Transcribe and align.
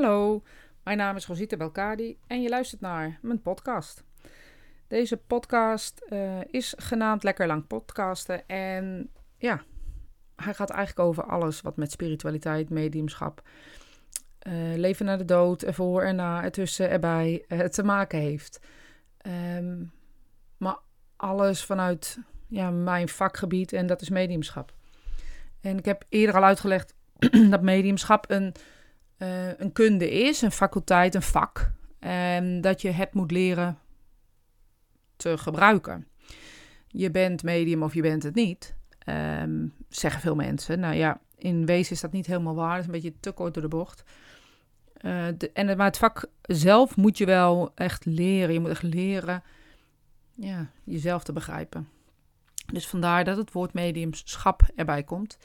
Hallo, 0.00 0.42
mijn 0.82 0.96
naam 0.96 1.16
is 1.16 1.26
Rosita 1.26 1.56
Belkadi 1.56 2.18
en 2.26 2.42
je 2.42 2.48
luistert 2.48 2.80
naar 2.80 3.18
mijn 3.22 3.42
podcast. 3.42 4.04
Deze 4.86 5.16
podcast 5.16 6.06
uh, 6.08 6.40
is 6.50 6.74
genaamd 6.76 7.22
Lekker 7.22 7.46
Lang 7.46 7.66
Podcasten 7.66 8.48
en 8.48 9.10
ja, 9.36 9.62
hij 10.36 10.54
gaat 10.54 10.70
eigenlijk 10.70 11.08
over 11.08 11.24
alles 11.24 11.60
wat 11.60 11.76
met 11.76 11.92
spiritualiteit, 11.92 12.70
mediumschap, 12.70 13.42
uh, 14.48 14.52
leven 14.76 15.06
na 15.06 15.16
de 15.16 15.24
dood, 15.24 15.62
ervoor, 15.62 16.02
erna, 16.02 16.42
ertussen, 16.42 16.90
erbij 16.90 17.44
uh, 17.48 17.60
te 17.60 17.82
maken 17.82 18.18
heeft. 18.18 18.60
Um, 19.56 19.92
maar 20.56 20.78
alles 21.16 21.64
vanuit 21.64 22.18
ja, 22.46 22.70
mijn 22.70 23.08
vakgebied 23.08 23.72
en 23.72 23.86
dat 23.86 24.00
is 24.00 24.08
mediumschap. 24.08 24.74
En 25.60 25.78
ik 25.78 25.84
heb 25.84 26.04
eerder 26.08 26.36
al 26.36 26.44
uitgelegd 26.44 26.94
dat 27.50 27.62
mediumschap 27.62 28.30
een, 28.30 28.54
uh, 29.18 29.58
een 29.58 29.72
kunde 29.72 30.10
is, 30.10 30.42
een 30.42 30.52
faculteit, 30.52 31.14
een 31.14 31.22
vak. 31.22 31.72
En 31.98 32.60
dat 32.60 32.82
je 32.82 32.90
het 32.90 33.14
moet 33.14 33.30
leren 33.30 33.78
te 35.16 35.38
gebruiken. 35.38 36.06
Je 36.86 37.10
bent 37.10 37.42
medium 37.42 37.82
of 37.82 37.94
je 37.94 38.02
bent 38.02 38.22
het 38.22 38.34
niet, 38.34 38.74
um, 39.08 39.74
zeggen 39.88 40.20
veel 40.20 40.34
mensen. 40.34 40.80
Nou 40.80 40.94
ja, 40.94 41.20
in 41.36 41.66
wezen 41.66 41.92
is 41.92 42.00
dat 42.00 42.12
niet 42.12 42.26
helemaal 42.26 42.54
waar. 42.54 42.70
Dat 42.70 42.80
is 42.80 42.86
een 42.86 42.92
beetje 42.92 43.20
te 43.20 43.32
kort 43.32 43.54
door 43.54 43.62
de 43.62 43.68
bocht. 43.68 44.02
De, 45.36 45.50
en, 45.52 45.76
maar 45.76 45.86
het 45.86 45.98
vak 45.98 46.26
zelf 46.42 46.96
moet 46.96 47.18
je 47.18 47.26
wel 47.26 47.72
echt 47.74 48.04
leren. 48.04 48.52
Je 48.52 48.60
moet 48.60 48.70
echt 48.70 48.82
leren 48.82 49.42
ja, 50.34 50.70
jezelf 50.84 51.22
te 51.22 51.32
begrijpen. 51.32 51.88
Dus 52.72 52.86
vandaar 52.86 53.24
dat 53.24 53.36
het 53.36 53.52
woord 53.52 53.72
mediumschap 53.72 54.62
erbij 54.74 55.02
komt. 55.02 55.38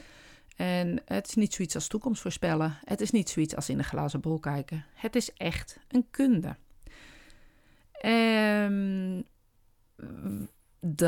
En 0.56 1.02
het 1.06 1.28
is 1.28 1.36
niet 1.36 1.54
zoiets 1.54 1.76
als 1.76 1.88
toekomst 1.88 2.22
voorspellen. 2.22 2.78
Het 2.84 3.02
is 3.02 3.12
niet 3.12 3.30
zoiets 3.30 3.56
als 3.56 3.70
in 3.70 3.78
de 3.78 3.84
glazen 3.84 4.20
bol 4.20 4.40
kijken. 4.40 4.86
Het 4.94 5.16
is 5.16 5.34
echt 5.34 5.80
een 5.88 6.08
kunde. 6.12 6.56
Ehm, 7.92 9.22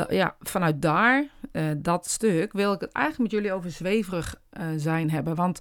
ja, 0.08 0.36
vanuit 0.40 0.82
daar, 0.82 1.28
uh, 1.52 1.70
dat 1.76 2.06
stuk, 2.06 2.52
wil 2.52 2.72
ik 2.72 2.80
het 2.80 2.92
eigenlijk 2.92 3.32
met 3.32 3.40
jullie 3.40 3.56
over 3.56 3.70
zweverig 3.70 4.40
uh, 4.52 4.66
zijn 4.76 5.10
hebben. 5.10 5.34
Want 5.34 5.60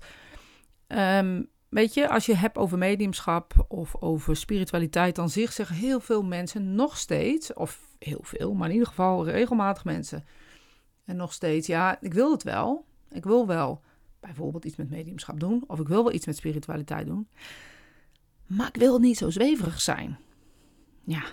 um, 0.88 1.49
weet 1.70 1.94
je, 1.94 2.09
als 2.09 2.25
je 2.25 2.36
hebt 2.36 2.58
over 2.58 2.77
mediumschap 2.77 3.66
of 3.67 3.95
over 3.99 4.36
spiritualiteit 4.36 5.16
dan 5.16 5.30
zich, 5.30 5.52
zeggen 5.52 5.75
heel 5.75 5.99
veel 5.99 6.23
mensen 6.23 6.75
nog 6.75 6.97
steeds, 6.97 7.53
of 7.53 7.80
heel 7.99 8.22
veel, 8.22 8.53
maar 8.53 8.67
in 8.67 8.73
ieder 8.73 8.88
geval 8.88 9.25
regelmatig 9.25 9.83
mensen 9.83 10.25
en 11.05 11.16
nog 11.16 11.33
steeds, 11.33 11.67
ja, 11.67 11.97
ik 12.02 12.14
wil 12.14 12.31
het 12.31 12.44
wel. 12.44 12.86
Ik 13.16 13.23
wil 13.23 13.47
wel 13.47 13.81
bijvoorbeeld 14.19 14.66
iets 14.66 14.75
met 14.75 14.89
mediumschap 14.89 15.39
doen. 15.39 15.63
Of 15.67 15.80
ik 15.80 15.88
wil 15.88 16.03
wel 16.03 16.13
iets 16.13 16.25
met 16.25 16.35
spiritualiteit 16.35 17.08
doen. 17.08 17.27
Maar 18.45 18.67
ik 18.67 18.75
wil 18.75 18.99
niet 18.99 19.17
zo 19.17 19.30
zweverig 19.30 19.81
zijn. 19.81 20.17
Ja. 21.03 21.23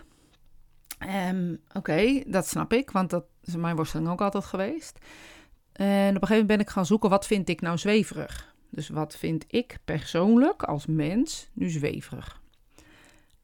Um, 1.31 1.61
Oké, 1.73 2.23
dat 2.27 2.49
snap 2.49 2.73
ik, 2.73 2.91
want 2.91 3.11
dat 3.11 3.25
is 3.43 3.57
mijn 3.57 3.77
worsteling 3.77 4.09
ook 4.09 4.21
altijd 4.21 4.45
geweest. 4.45 4.99
En 5.73 6.17
op 6.17 6.23
een 6.23 6.29
gegeven 6.29 6.29
moment 6.29 6.47
ben 6.47 6.61
ik 6.61 6.71
gaan 6.71 6.87
zoeken, 6.87 7.11
wat 7.11 7.27
vind 7.27 7.49
ik 7.49 7.61
nou 7.61 7.79
zweverig? 7.79 8.55
Dus 8.71 8.89
wat 8.89 9.17
vind 9.17 9.45
ik 9.49 9.79
persoonlijk 9.85 10.63
als 10.63 10.87
mens 10.87 11.49
nu 11.53 11.71
zweverig? 11.71 12.41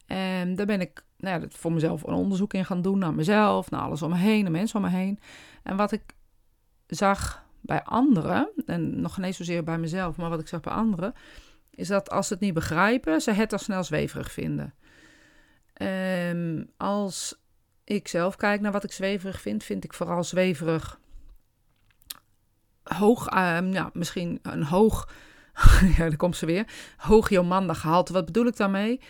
En 0.05 0.55
daar 0.55 0.65
ben 0.65 0.81
ik 0.81 1.03
nou 1.17 1.41
ja, 1.41 1.47
voor 1.49 1.71
mezelf 1.71 2.03
een 2.03 2.13
onderzoek 2.13 2.53
in 2.53 2.65
gaan 2.65 2.81
doen 2.81 2.99
naar 2.99 3.13
mezelf, 3.13 3.69
naar 3.69 3.81
alles 3.81 4.01
om 4.01 4.09
me 4.09 4.17
heen, 4.17 4.43
de 4.43 4.49
mensen 4.49 4.75
om 4.75 4.81
me 4.91 4.97
heen. 4.97 5.19
En 5.63 5.75
wat 5.75 5.91
ik 5.91 6.01
zag 6.87 7.45
bij 7.61 7.83
anderen, 7.83 8.49
en 8.65 9.01
nog 9.01 9.13
geen 9.13 9.33
zozeer 9.33 9.63
bij 9.63 9.77
mezelf, 9.77 10.17
maar 10.17 10.29
wat 10.29 10.39
ik 10.39 10.47
zag 10.47 10.61
bij 10.61 10.73
anderen, 10.73 11.13
is 11.69 11.87
dat 11.87 12.09
als 12.09 12.27
ze 12.27 12.33
het 12.33 12.41
niet 12.41 12.53
begrijpen, 12.53 13.21
ze 13.21 13.31
het 13.31 13.53
al 13.53 13.59
snel 13.59 13.83
zweverig 13.83 14.31
vinden. 14.31 14.73
Um, 16.31 16.69
als 16.77 17.41
ik 17.83 18.07
zelf 18.07 18.35
kijk 18.35 18.61
naar 18.61 18.71
wat 18.71 18.83
ik 18.83 18.91
zweverig 18.91 19.41
vind, 19.41 19.63
vind 19.63 19.83
ik 19.83 19.93
vooral 19.93 20.23
zweverig 20.23 20.99
hoog, 22.83 23.27
um, 23.33 23.73
ja, 23.73 23.89
misschien 23.93 24.39
een 24.41 24.63
hoog, 24.63 25.09
ja, 25.97 25.97
daar 25.97 26.15
komt 26.15 26.35
ze 26.35 26.45
weer, 26.45 26.65
hoog 26.97 27.29
Jomanda 27.29 27.73
gehalte. 27.73 28.13
Wat 28.13 28.25
bedoel 28.25 28.45
ik 28.45 28.57
daarmee? 28.57 29.01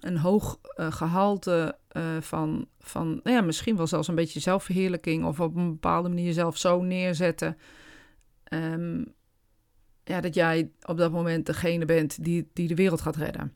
Een 0.00 0.18
hoog 0.18 0.58
uh, 0.76 0.92
gehalte 0.92 1.78
uh, 1.92 2.02
van, 2.20 2.68
van 2.78 3.20
nou 3.22 3.36
ja, 3.36 3.40
misschien 3.40 3.76
wel 3.76 3.86
zelfs 3.86 4.08
een 4.08 4.14
beetje 4.14 4.40
zelfverheerlijking 4.40 5.24
of 5.24 5.40
op 5.40 5.56
een 5.56 5.70
bepaalde 5.70 6.08
manier 6.08 6.32
zelf 6.32 6.56
zo 6.56 6.82
neerzetten. 6.82 7.58
Um, 8.52 9.14
ja, 10.04 10.20
dat 10.20 10.34
jij 10.34 10.70
op 10.82 10.96
dat 10.96 11.12
moment 11.12 11.46
degene 11.46 11.84
bent 11.84 12.24
die, 12.24 12.50
die 12.52 12.68
de 12.68 12.74
wereld 12.74 13.00
gaat 13.00 13.16
redden. 13.16 13.54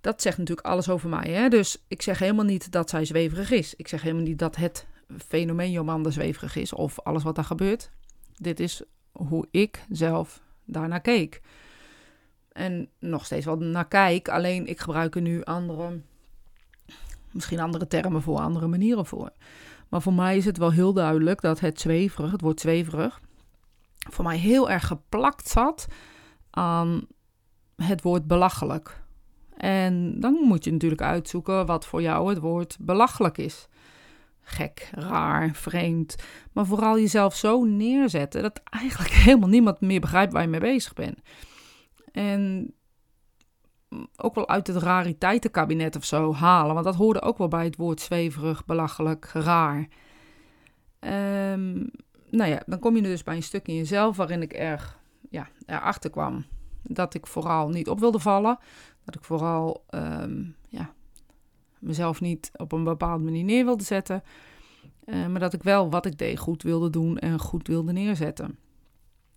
Dat 0.00 0.22
zegt 0.22 0.38
natuurlijk 0.38 0.66
alles 0.66 0.88
over 0.88 1.08
mij. 1.08 1.30
Hè? 1.30 1.48
Dus 1.48 1.84
ik 1.88 2.02
zeg 2.02 2.18
helemaal 2.18 2.44
niet 2.44 2.72
dat 2.72 2.90
zij 2.90 3.04
zweverig 3.04 3.50
is. 3.50 3.74
Ik 3.74 3.88
zeg 3.88 4.02
helemaal 4.02 4.24
niet 4.24 4.38
dat 4.38 4.56
het 4.56 4.86
fenomeen 5.28 5.70
Jomanda 5.70 6.10
zweverig 6.10 6.56
is 6.56 6.72
of 6.72 7.00
alles 7.00 7.22
wat 7.22 7.34
daar 7.34 7.44
gebeurt. 7.44 7.90
Dit 8.36 8.60
is 8.60 8.82
hoe 9.12 9.48
ik 9.50 9.84
zelf 9.90 10.42
daarnaar 10.64 11.00
keek. 11.00 11.40
En 12.52 12.88
nog 12.98 13.24
steeds 13.24 13.44
wel 13.44 13.56
naar 13.56 13.88
kijk, 13.88 14.28
alleen 14.28 14.66
ik 14.66 14.80
gebruik 14.80 15.14
er 15.14 15.20
nu 15.20 15.42
andere 15.42 16.00
misschien 17.34 17.60
andere 17.60 17.86
termen 17.86 18.22
voor, 18.22 18.38
andere 18.38 18.66
manieren 18.66 19.06
voor. 19.06 19.30
Maar 19.88 20.02
voor 20.02 20.12
mij 20.12 20.36
is 20.36 20.44
het 20.44 20.58
wel 20.58 20.72
heel 20.72 20.92
duidelijk 20.92 21.40
dat 21.40 21.60
het 21.60 21.80
zweverig, 21.80 22.30
het 22.30 22.40
woord 22.40 22.60
zweverig, 22.60 23.20
voor 24.10 24.24
mij 24.24 24.36
heel 24.36 24.70
erg 24.70 24.86
geplakt 24.86 25.48
zat 25.48 25.86
aan 26.50 27.06
het 27.76 28.02
woord 28.02 28.26
belachelijk. 28.26 29.02
En 29.56 30.20
dan 30.20 30.34
moet 30.34 30.64
je 30.64 30.72
natuurlijk 30.72 31.02
uitzoeken 31.02 31.66
wat 31.66 31.86
voor 31.86 32.02
jou 32.02 32.28
het 32.28 32.38
woord 32.38 32.76
belachelijk 32.80 33.38
is. 33.38 33.68
Gek, 34.40 34.90
raar, 34.92 35.54
vreemd. 35.54 36.16
Maar 36.52 36.66
vooral 36.66 36.98
jezelf 36.98 37.34
zo 37.34 37.64
neerzetten 37.64 38.42
dat 38.42 38.60
eigenlijk 38.64 39.12
helemaal 39.24 39.48
niemand 39.48 39.80
meer 39.80 40.00
begrijpt 40.00 40.32
waar 40.32 40.42
je 40.42 40.48
mee 40.48 40.60
bezig 40.60 40.92
bent. 40.92 41.18
En 42.12 42.74
ook 44.16 44.34
wel 44.34 44.48
uit 44.48 44.66
het 44.66 44.76
rariteitenkabinet 44.76 45.96
of 45.96 46.04
zo 46.04 46.34
halen. 46.34 46.74
Want 46.74 46.86
dat 46.86 46.94
hoorde 46.94 47.22
ook 47.22 47.38
wel 47.38 47.48
bij 47.48 47.64
het 47.64 47.76
woord 47.76 48.00
zweverig, 48.00 48.64
belachelijk, 48.64 49.30
raar. 49.32 49.88
Um, 51.00 51.90
nou 52.36 52.50
ja, 52.50 52.62
dan 52.66 52.78
kom 52.78 52.96
je 52.96 53.02
dus 53.02 53.22
bij 53.22 53.36
een 53.36 53.42
stuk 53.42 53.68
in 53.68 53.74
jezelf 53.74 54.16
waarin 54.16 54.42
ik 54.42 54.52
erg 54.52 54.98
ja, 55.30 55.48
erachter 55.66 56.10
kwam 56.10 56.44
dat 56.82 57.14
ik 57.14 57.26
vooral 57.26 57.68
niet 57.68 57.88
op 57.88 58.00
wilde 58.00 58.18
vallen. 58.18 58.58
Dat 59.04 59.14
ik 59.14 59.24
vooral 59.24 59.84
um, 59.90 60.56
ja, 60.68 60.92
mezelf 61.78 62.20
niet 62.20 62.50
op 62.56 62.72
een 62.72 62.84
bepaalde 62.84 63.24
manier 63.24 63.44
neer 63.44 63.64
wilde 63.64 63.84
zetten. 63.84 64.22
Uh, 65.04 65.26
maar 65.26 65.40
dat 65.40 65.52
ik 65.52 65.62
wel 65.62 65.90
wat 65.90 66.06
ik 66.06 66.18
deed 66.18 66.38
goed 66.38 66.62
wilde 66.62 66.90
doen 66.90 67.18
en 67.18 67.38
goed 67.38 67.66
wilde 67.66 67.92
neerzetten. 67.92 68.58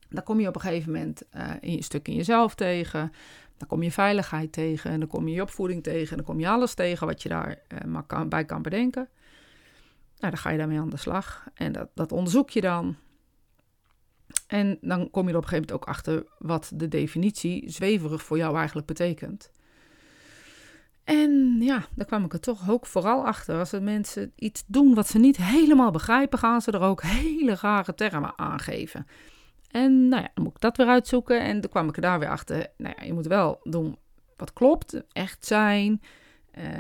Dan 0.09 0.23
kom 0.23 0.39
je 0.39 0.47
op 0.47 0.55
een 0.55 0.61
gegeven 0.61 0.91
moment 0.91 1.23
uh, 1.35 1.51
in 1.59 1.77
een 1.77 1.83
stuk 1.83 2.07
in 2.07 2.15
jezelf 2.15 2.55
tegen. 2.55 3.11
Dan 3.57 3.67
kom 3.67 3.83
je 3.83 3.91
veiligheid 3.91 4.51
tegen 4.51 4.91
en 4.91 4.99
dan 4.99 5.09
kom 5.09 5.27
je 5.27 5.33
je 5.33 5.41
opvoeding 5.41 5.83
tegen 5.83 6.09
en 6.09 6.17
dan 6.17 6.25
kom 6.25 6.39
je 6.39 6.49
alles 6.49 6.73
tegen 6.73 7.07
wat 7.07 7.21
je 7.21 7.29
daar 7.29 7.59
uh, 7.73 7.79
maar 7.83 8.03
kan, 8.03 8.29
bij 8.29 8.45
kan 8.45 8.61
bedenken. 8.61 9.09
Nou, 10.19 10.31
dan 10.31 10.37
ga 10.37 10.49
je 10.49 10.57
daarmee 10.57 10.79
aan 10.79 10.89
de 10.89 10.97
slag 10.97 11.47
en 11.53 11.71
dat, 11.71 11.89
dat 11.93 12.11
onderzoek 12.11 12.49
je 12.49 12.61
dan. 12.61 12.95
En 14.47 14.77
dan 14.81 15.09
kom 15.09 15.23
je 15.27 15.31
er 15.31 15.37
op 15.37 15.43
een 15.43 15.49
gegeven 15.49 15.69
moment 15.69 15.71
ook 15.71 15.87
achter 15.87 16.25
wat 16.37 16.71
de 16.73 16.87
definitie 16.87 17.69
zweverig 17.69 18.23
voor 18.23 18.37
jou 18.37 18.55
eigenlijk 18.55 18.87
betekent. 18.87 19.51
En 21.03 21.57
ja, 21.59 21.85
daar 21.95 22.05
kwam 22.05 22.25
ik 22.25 22.33
er 22.33 22.39
toch 22.39 22.69
ook 22.69 22.85
vooral 22.85 23.25
achter. 23.25 23.59
Als 23.59 23.71
er 23.71 23.83
mensen 23.83 24.31
iets 24.35 24.63
doen 24.67 24.93
wat 24.93 25.07
ze 25.07 25.19
niet 25.19 25.37
helemaal 25.37 25.91
begrijpen, 25.91 26.39
gaan 26.39 26.61
ze 26.61 26.71
er 26.71 26.81
ook 26.81 27.01
hele 27.01 27.55
rare 27.61 27.93
termen 27.93 28.37
aangeven. 28.37 29.07
En 29.71 30.07
nou 30.07 30.21
ja, 30.21 30.29
dan 30.33 30.43
moet 30.43 30.55
ik 30.55 30.61
dat 30.61 30.77
weer 30.77 30.87
uitzoeken. 30.87 31.41
En 31.41 31.61
dan 31.61 31.69
kwam 31.69 31.89
ik 31.89 31.95
er 31.95 32.01
daar 32.01 32.19
weer 32.19 32.29
achter. 32.29 32.67
Nou 32.77 32.95
ja, 32.97 33.05
je 33.05 33.13
moet 33.13 33.27
wel 33.27 33.59
doen 33.63 33.97
wat 34.35 34.53
klopt, 34.53 35.01
echt 35.11 35.45
zijn, 35.45 36.01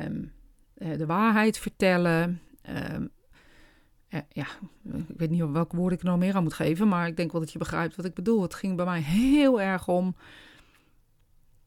um, 0.05 0.33
de 0.73 1.05
waarheid 1.05 1.57
vertellen. 1.57 2.41
Um, 2.93 3.09
ja, 4.09 4.47
ik 4.83 5.17
weet 5.17 5.29
niet 5.29 5.49
welke 5.51 5.75
woorden 5.75 5.97
ik 5.97 6.03
er 6.03 6.09
nog 6.09 6.19
meer 6.19 6.35
aan 6.35 6.43
moet 6.43 6.53
geven, 6.53 6.87
maar 6.87 7.07
ik 7.07 7.17
denk 7.17 7.31
wel 7.31 7.41
dat 7.41 7.51
je 7.51 7.57
begrijpt 7.57 7.95
wat 7.95 8.05
ik 8.05 8.13
bedoel. 8.13 8.41
Het 8.41 8.53
ging 8.53 8.75
bij 8.75 8.85
mij 8.85 9.01
heel 9.01 9.61
erg 9.61 9.87
om 9.87 10.15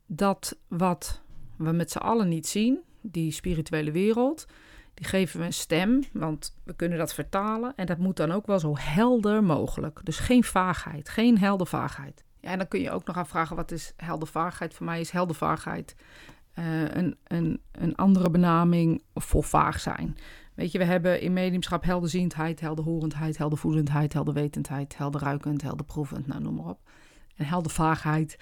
dat 0.06 0.58
wat 0.68 1.22
we 1.56 1.72
met 1.72 1.90
z'n 1.90 1.98
allen 1.98 2.28
niet 2.28 2.46
zien, 2.46 2.80
die 3.00 3.32
spirituele 3.32 3.90
wereld, 3.90 4.46
die 4.94 5.06
geven 5.06 5.40
we 5.40 5.46
een 5.46 5.52
stem, 5.52 6.02
want 6.12 6.56
we 6.64 6.74
kunnen 6.74 6.98
dat 6.98 7.14
vertalen. 7.14 7.72
En 7.76 7.86
dat 7.86 7.98
moet 7.98 8.16
dan 8.16 8.32
ook 8.32 8.46
wel 8.46 8.58
zo 8.58 8.76
helder 8.76 9.44
mogelijk. 9.44 10.00
Dus 10.04 10.18
geen 10.18 10.44
vaagheid, 10.44 11.08
geen 11.08 11.38
heldervaagheid. 11.38 12.24
Ja, 12.40 12.50
en 12.50 12.58
dan 12.58 12.68
kun 12.68 12.80
je 12.80 12.90
ook 12.90 13.06
nog 13.06 13.16
afvragen, 13.16 13.56
wat 13.56 13.70
is 13.70 13.92
heldervaagheid? 13.96 14.74
Voor 14.74 14.86
mij 14.86 15.00
is 15.00 15.10
heldervaagheid 15.10 15.96
uh, 16.58 16.88
een, 16.88 17.16
een, 17.24 17.60
een 17.72 17.96
andere 17.96 18.30
benaming 18.30 19.02
voor 19.14 19.44
vaag 19.44 19.80
zijn. 19.80 20.16
Weet 20.60 20.72
je, 20.72 20.78
we 20.78 20.84
hebben 20.84 21.20
in 21.20 21.32
mediumschap 21.32 21.84
helderziendheid, 21.84 22.60
helderhorendheid, 22.60 23.38
heldervoelendheid, 23.38 24.12
helderwetendheid, 24.12 24.96
helderruikend, 24.96 25.62
helderproevend, 25.62 26.26
nou 26.26 26.42
noem 26.42 26.54
maar 26.54 26.68
op. 26.68 26.80
En 27.36 27.44
heldervaagheid 27.44 28.36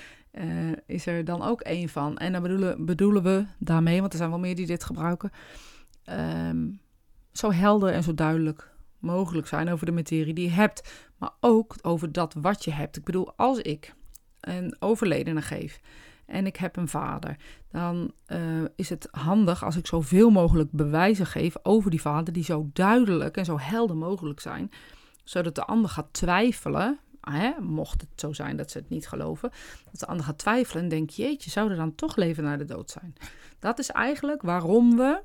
is 0.86 1.06
er 1.06 1.24
dan 1.24 1.42
ook 1.42 1.60
één 1.60 1.88
van. 1.88 2.16
En 2.16 2.32
dan 2.32 2.42
bedoelen, 2.42 2.84
bedoelen 2.84 3.22
we 3.22 3.46
daarmee, 3.58 4.00
want 4.00 4.12
er 4.12 4.18
zijn 4.18 4.30
wel 4.30 4.38
meer 4.38 4.54
die 4.54 4.66
dit 4.66 4.84
gebruiken, 4.84 5.30
ehm, 6.04 6.70
zo 7.32 7.52
helder 7.52 7.92
en 7.92 8.02
zo 8.02 8.14
duidelijk 8.14 8.70
mogelijk 8.98 9.46
zijn 9.46 9.68
over 9.68 9.86
de 9.86 9.92
materie 9.92 10.34
die 10.34 10.44
je 10.44 10.54
hebt, 10.54 11.08
maar 11.16 11.32
ook 11.40 11.76
over 11.82 12.12
dat 12.12 12.34
wat 12.34 12.64
je 12.64 12.72
hebt. 12.72 12.96
Ik 12.96 13.04
bedoel, 13.04 13.32
als 13.36 13.58
ik 13.58 13.94
een 14.40 14.76
overledene 14.78 15.42
geef 15.42 15.80
en 16.28 16.46
ik 16.46 16.56
heb 16.56 16.76
een 16.76 16.88
vader, 16.88 17.36
dan 17.70 18.12
uh, 18.26 18.38
is 18.76 18.88
het 18.88 19.08
handig 19.10 19.64
als 19.64 19.76
ik 19.76 19.86
zoveel 19.86 20.30
mogelijk 20.30 20.70
bewijzen 20.72 21.26
geef 21.26 21.54
over 21.62 21.90
die 21.90 22.00
vader, 22.00 22.32
die 22.32 22.44
zo 22.44 22.70
duidelijk 22.72 23.36
en 23.36 23.44
zo 23.44 23.58
helder 23.58 23.96
mogelijk 23.96 24.40
zijn, 24.40 24.70
zodat 25.24 25.54
de 25.54 25.64
ander 25.64 25.90
gaat 25.90 26.12
twijfelen. 26.12 26.98
Hè, 27.20 27.60
mocht 27.60 28.00
het 28.00 28.20
zo 28.20 28.32
zijn 28.32 28.56
dat 28.56 28.70
ze 28.70 28.78
het 28.78 28.88
niet 28.88 29.08
geloven, 29.08 29.50
dat 29.90 30.00
de 30.00 30.06
ander 30.06 30.24
gaat 30.24 30.38
twijfelen 30.38 30.82
en 30.82 30.88
denkt: 30.88 31.14
Jeetje, 31.14 31.50
zou 31.50 31.70
er 31.70 31.76
dan 31.76 31.94
toch 31.94 32.16
leven 32.16 32.44
na 32.44 32.56
de 32.56 32.64
dood 32.64 32.90
zijn? 32.90 33.14
Dat 33.58 33.78
is 33.78 33.90
eigenlijk 33.90 34.42
waarom 34.42 34.96
we 34.96 35.22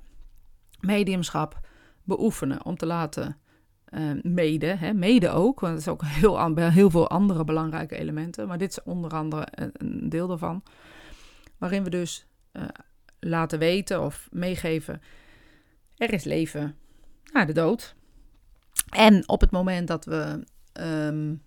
mediumschap 0.79 1.59
beoefenen. 2.03 2.65
Om 2.65 2.77
te 2.77 2.85
laten 2.85 3.38
uh, 3.94 4.21
mede, 4.21 4.65
hè, 4.65 4.94
mede 4.94 5.29
ook, 5.29 5.59
want 5.59 5.73
er 5.73 5.79
is 5.79 5.88
ook 5.88 6.01
heel, 6.03 6.55
heel 6.55 6.89
veel 6.89 7.09
andere 7.09 7.44
belangrijke 7.44 7.97
elementen, 7.97 8.47
maar 8.47 8.57
dit 8.57 8.69
is 8.69 8.83
onder 8.83 9.11
andere 9.11 9.47
een, 9.51 10.09
deel 10.09 10.27
daarvan, 10.27 10.63
waarin 11.63 11.83
we 11.83 11.89
dus 11.89 12.27
uh, 12.54 12.63
laten 13.19 13.60
weten 13.60 14.01
of 14.01 14.27
meegeven, 14.31 15.01
er 15.98 16.13
is 16.13 16.24
leven 16.24 16.75
na 17.31 17.45
de 17.45 17.54
dood. 17.54 17.95
En 18.89 19.27
op 19.27 19.42
het 19.42 19.51
moment 19.51 19.88
dat 19.88 20.06
we 20.06 20.44
um, 20.74 21.42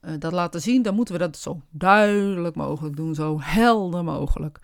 uh, 0.00 0.10
dat 0.18 0.32
laten 0.32 0.60
zien, 0.60 0.82
dan 0.82 0.94
moeten 0.94 1.14
we 1.14 1.20
dat 1.20 1.36
zo 1.36 1.60
duidelijk 1.70 2.54
mogelijk 2.54 2.96
doen, 2.96 3.14
zo 3.14 3.40
helder 3.40 4.04
mogelijk. 4.04 4.58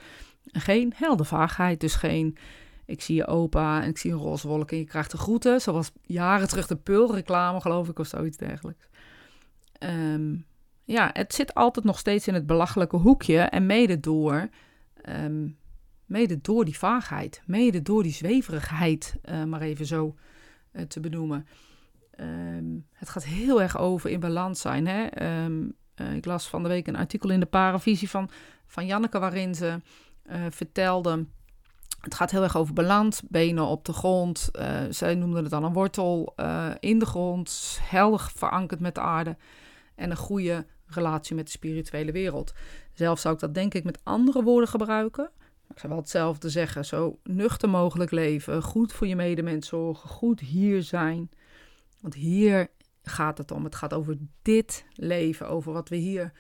Geen 0.45 0.93
heldervaagheid, 0.97 1.81
dus 1.81 1.95
geen 1.95 2.37
ik 2.85 3.01
zie 3.01 3.15
je 3.15 3.27
opa 3.27 3.83
en 3.83 3.89
ik 3.89 3.99
zie 3.99 4.13
een 4.13 4.19
roze 4.19 4.49
wolk 4.49 4.71
en 4.71 4.79
je 4.79 4.85
krijgt 4.85 5.11
de 5.11 5.19
groeten. 5.19 5.61
Zoals 5.61 5.93
jaren 6.03 6.49
terug 6.49 6.67
de 6.67 6.77
Peul-reclame, 6.77 7.61
geloof 7.61 7.89
ik, 7.89 7.99
of 7.99 8.07
zoiets 8.07 8.37
dergelijks. 8.37 8.89
Um, 9.79 10.47
ja, 10.85 11.11
het 11.13 11.35
zit 11.35 11.55
altijd 11.55 11.85
nog 11.85 11.99
steeds 11.99 12.29
in 12.29 12.35
het 12.35 12.47
belachelijke 12.47 12.97
hoekje. 12.97 13.39
En 13.39 13.67
mede 13.67 14.01
door, 14.01 14.49
um, 15.09 15.59
mede 16.05 16.41
door 16.41 16.65
die 16.65 16.79
vaagheid, 16.79 17.43
mede 17.47 17.83
door 17.83 18.03
die 18.03 18.13
zweverigheid, 18.13 19.17
uh, 19.25 19.45
maar 19.45 19.61
even 19.61 19.87
zo 19.87 20.15
uh, 20.73 20.83
te 20.83 21.01
benoemen. 21.01 21.47
Um, 22.21 22.87
het 22.93 23.09
gaat 23.09 23.25
heel 23.25 23.63
erg 23.63 23.79
over 23.79 24.11
in 24.11 24.21
balans 24.21 24.61
zijn. 24.61 24.87
Hè? 24.87 25.23
Uh, 26.01 26.15
ik 26.15 26.25
las 26.25 26.49
van 26.49 26.63
de 26.63 26.69
week 26.69 26.87
een 26.87 26.97
artikel 26.97 27.31
in 27.31 27.41
de 27.41 27.47
Paravisie 27.47 28.11
van, 28.11 28.31
van 28.67 28.87
Janneke, 28.87 29.19
waarin 29.19 29.55
ze 29.55 29.81
vertelde 30.51 31.27
het 32.01 32.15
gaat 32.15 32.31
heel 32.31 32.43
erg 32.43 32.57
over 32.57 32.75
balans, 32.75 33.23
benen 33.29 33.67
op 33.67 33.85
de 33.85 33.93
grond. 33.93 34.51
Zij 34.91 35.15
noemden 35.15 35.43
het 35.43 35.51
dan 35.51 35.65
een 35.65 35.73
wortel 35.73 36.35
in 36.81 36.99
de 36.99 37.07
grond, 37.07 37.79
helder 37.83 38.31
verankerd 38.35 38.81
met 38.81 38.95
de 38.95 39.01
aarde 39.01 39.37
en 39.95 40.11
een 40.11 40.17
goede 40.17 40.67
relatie 40.91 41.37
met 41.37 41.45
de 41.45 41.51
spirituele 41.51 42.13
wereld. 42.13 42.53
Zelf 42.93 43.19
zou 43.19 43.35
ik 43.35 43.41
dat 43.41 43.55
denk 43.55 43.75
ik 43.75 43.85
met 43.85 44.01
andere 44.03 44.43
woorden 44.43 44.69
gebruiken. 44.69 45.31
Ik 45.71 45.79
zou 45.79 45.93
wel 45.93 46.03
hetzelfde 46.03 46.49
zeggen. 46.49 46.85
Zo 46.85 47.19
nuchter 47.23 47.69
mogelijk 47.69 48.11
leven, 48.11 48.63
goed 48.63 48.93
voor 48.93 49.07
je 49.07 49.17
medemens 49.17 49.69
zorgen, 49.69 50.09
goed 50.09 50.41
hier 50.41 50.83
zijn. 50.83 51.31
Want 52.01 52.15
hier 52.15 52.71
gaat 53.03 53.39
het 53.39 53.51
om. 53.51 53.65
Het 53.65 53.75
gaat 53.75 53.95
over 53.95 54.17
dit 54.43 54.85
leven, 54.93 55.49
over 55.49 55.73
wat 55.73 55.89
we 55.89 55.97
hier 55.97 56.33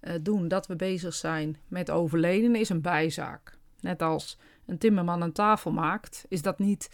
uh, 0.00 0.14
doen. 0.22 0.48
Dat 0.48 0.66
we 0.66 0.76
bezig 0.76 1.14
zijn 1.14 1.56
met 1.68 1.90
overleden 1.90 2.54
is 2.54 2.68
een 2.68 2.82
bijzaak. 2.82 3.58
Net 3.80 4.02
als 4.02 4.38
een 4.66 4.78
timmerman 4.78 5.22
een 5.22 5.32
tafel 5.32 5.72
maakt, 5.72 6.24
is 6.28 6.42
dat 6.42 6.58
niet 6.58 6.90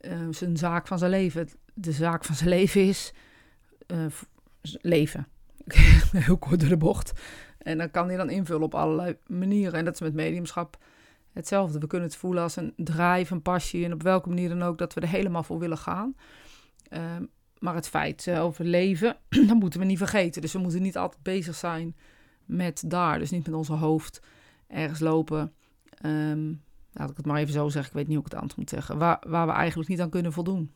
uh, 0.00 0.26
zijn 0.30 0.56
zaak 0.56 0.86
van 0.86 0.98
zijn 0.98 1.10
leven. 1.10 1.48
De 1.74 1.92
zaak 1.92 2.24
van 2.24 2.34
zijn 2.34 2.48
leven 2.48 2.80
is 2.80 3.12
uh, 3.86 4.06
leven. 4.62 5.28
Heel 6.26 6.38
kort 6.38 6.60
door 6.60 6.68
de 6.68 6.76
bocht. 6.76 7.12
En 7.58 7.78
dan 7.78 7.90
kan 7.90 8.08
hij 8.08 8.16
dan 8.16 8.30
invullen 8.30 8.62
op 8.62 8.74
allerlei 8.74 9.16
manieren. 9.26 9.78
En 9.78 9.84
dat 9.84 9.94
is 9.94 10.00
met 10.00 10.14
mediumschap 10.14 10.78
hetzelfde. 11.32 11.78
We 11.78 11.86
kunnen 11.86 12.08
het 12.08 12.16
voelen 12.16 12.42
als 12.42 12.56
een 12.56 12.72
drive, 12.76 13.34
een 13.34 13.42
passie. 13.42 13.84
En 13.84 13.92
op 13.92 14.02
welke 14.02 14.28
manier 14.28 14.48
dan 14.48 14.62
ook 14.62 14.78
dat 14.78 14.94
we 14.94 15.00
er 15.00 15.08
helemaal 15.08 15.42
voor 15.42 15.58
willen 15.58 15.78
gaan. 15.78 16.16
Uh, 16.90 17.00
maar 17.58 17.74
het 17.74 17.88
feit 17.88 18.26
uh, 18.26 18.42
over 18.42 18.64
leven, 18.64 19.16
dat 19.48 19.56
moeten 19.56 19.80
we 19.80 19.86
niet 19.86 19.98
vergeten. 19.98 20.42
Dus 20.42 20.52
we 20.52 20.58
moeten 20.58 20.82
niet 20.82 20.96
altijd 20.96 21.22
bezig 21.22 21.54
zijn 21.54 21.96
met 22.44 22.82
daar. 22.86 23.18
Dus 23.18 23.30
niet 23.30 23.46
met 23.46 23.54
onze 23.54 23.72
hoofd 23.72 24.20
ergens 24.66 25.00
lopen. 25.00 25.52
Um, 26.04 26.62
laat 26.92 27.10
ik 27.10 27.16
het 27.16 27.26
maar 27.26 27.38
even 27.38 27.52
zo 27.52 27.68
zeggen, 27.68 27.90
ik 27.90 27.96
weet 27.96 28.06
niet 28.06 28.16
hoe 28.16 28.24
ik 28.24 28.32
het 28.32 28.40
antwoord 28.40 28.60
moet 28.60 28.70
zeggen, 28.70 28.98
waar, 28.98 29.22
waar 29.26 29.46
we 29.46 29.52
eigenlijk 29.52 29.88
niet 29.88 30.00
aan 30.00 30.10
kunnen 30.10 30.32
voldoen. 30.32 30.72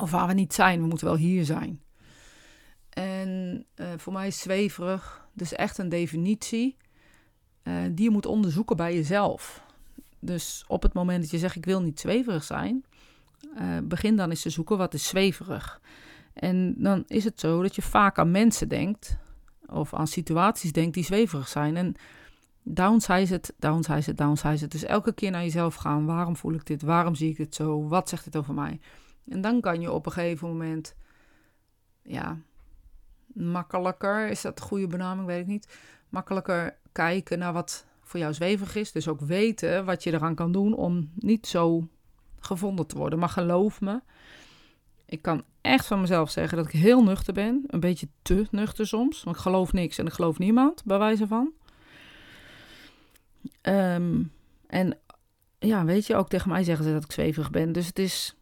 Of 0.00 0.10
waar 0.10 0.26
we 0.26 0.32
niet 0.32 0.54
zijn, 0.54 0.80
we 0.80 0.86
moeten 0.86 1.06
wel 1.06 1.16
hier 1.16 1.44
zijn. 1.44 1.80
En 2.96 3.64
uh, 3.76 3.86
voor 3.96 4.12
mij 4.12 4.26
is 4.26 4.40
zweverig 4.40 5.28
dus 5.32 5.52
echt 5.52 5.78
een 5.78 5.88
definitie 5.88 6.76
uh, 7.62 7.74
die 7.90 8.04
je 8.04 8.10
moet 8.10 8.26
onderzoeken 8.26 8.76
bij 8.76 8.94
jezelf. 8.94 9.64
Dus 10.18 10.64
op 10.68 10.82
het 10.82 10.92
moment 10.92 11.20
dat 11.20 11.30
je 11.30 11.38
zegt 11.38 11.56
ik 11.56 11.64
wil 11.64 11.82
niet 11.82 12.00
zweverig 12.00 12.44
zijn, 12.44 12.84
uh, 13.58 13.78
begin 13.84 14.16
dan 14.16 14.30
eens 14.30 14.42
te 14.42 14.50
zoeken 14.50 14.78
wat 14.78 14.94
is 14.94 15.08
zweverig. 15.08 15.80
En 16.32 16.74
dan 16.78 17.04
is 17.06 17.24
het 17.24 17.40
zo 17.40 17.62
dat 17.62 17.74
je 17.74 17.82
vaak 17.82 18.18
aan 18.18 18.30
mensen 18.30 18.68
denkt 18.68 19.16
of 19.66 19.94
aan 19.94 20.06
situaties 20.06 20.72
denkt 20.72 20.94
die 20.94 21.04
zweverig 21.04 21.48
zijn. 21.48 21.76
En 21.76 21.96
Downsize 22.68 23.32
het, 23.32 23.54
downsize 23.58 24.10
het, 24.10 24.18
downsize 24.18 24.62
het. 24.62 24.72
Dus 24.72 24.84
elke 24.84 25.12
keer 25.12 25.30
naar 25.30 25.42
jezelf 25.42 25.74
gaan. 25.74 26.06
Waarom 26.06 26.36
voel 26.36 26.52
ik 26.52 26.66
dit? 26.66 26.82
Waarom 26.82 27.14
zie 27.14 27.30
ik 27.30 27.36
het 27.36 27.54
zo? 27.54 27.88
Wat 27.88 28.08
zegt 28.08 28.24
dit 28.24 28.36
over 28.36 28.54
mij? 28.54 28.80
En 29.28 29.40
dan 29.40 29.60
kan 29.60 29.80
je 29.80 29.92
op 29.92 30.06
een 30.06 30.12
gegeven 30.12 30.48
moment, 30.48 30.94
ja, 32.02 32.38
makkelijker, 33.36 34.28
is 34.28 34.40
dat 34.40 34.56
de 34.56 34.62
goede 34.62 34.86
benaming? 34.86 35.26
Weet 35.26 35.40
ik 35.40 35.46
niet. 35.46 35.76
Makkelijker 36.08 36.76
kijken 36.92 37.38
naar 37.38 37.52
wat 37.52 37.86
voor 38.00 38.20
jou 38.20 38.34
zweverig 38.34 38.76
is. 38.76 38.92
Dus 38.92 39.08
ook 39.08 39.20
weten 39.20 39.84
wat 39.84 40.02
je 40.02 40.12
eraan 40.12 40.34
kan 40.34 40.52
doen 40.52 40.74
om 40.74 41.10
niet 41.14 41.46
zo 41.46 41.88
gevonden 42.38 42.86
te 42.86 42.96
worden. 42.96 43.18
Maar 43.18 43.28
geloof 43.28 43.80
me, 43.80 44.00
ik 45.06 45.22
kan 45.22 45.44
echt 45.60 45.86
van 45.86 46.00
mezelf 46.00 46.30
zeggen 46.30 46.56
dat 46.56 46.66
ik 46.66 46.72
heel 46.72 47.02
nuchter 47.02 47.32
ben. 47.32 47.64
Een 47.66 47.80
beetje 47.80 48.08
te 48.22 48.46
nuchter 48.50 48.86
soms. 48.86 49.22
Want 49.22 49.36
ik 49.36 49.42
geloof 49.42 49.72
niks 49.72 49.98
en 49.98 50.06
ik 50.06 50.12
geloof 50.12 50.38
niemand, 50.38 50.84
bij 50.84 50.98
wijze 50.98 51.26
van. 51.26 51.52
Um, 53.62 54.32
en 54.66 54.98
ja, 55.58 55.84
weet 55.84 56.06
je, 56.06 56.16
ook 56.16 56.28
tegen 56.28 56.48
mij 56.48 56.64
zeggen 56.64 56.84
ze 56.84 56.92
dat 56.92 57.04
ik 57.04 57.12
zweverig 57.12 57.50
ben. 57.50 57.72
Dus 57.72 57.86
het 57.86 57.98
is, 57.98 58.36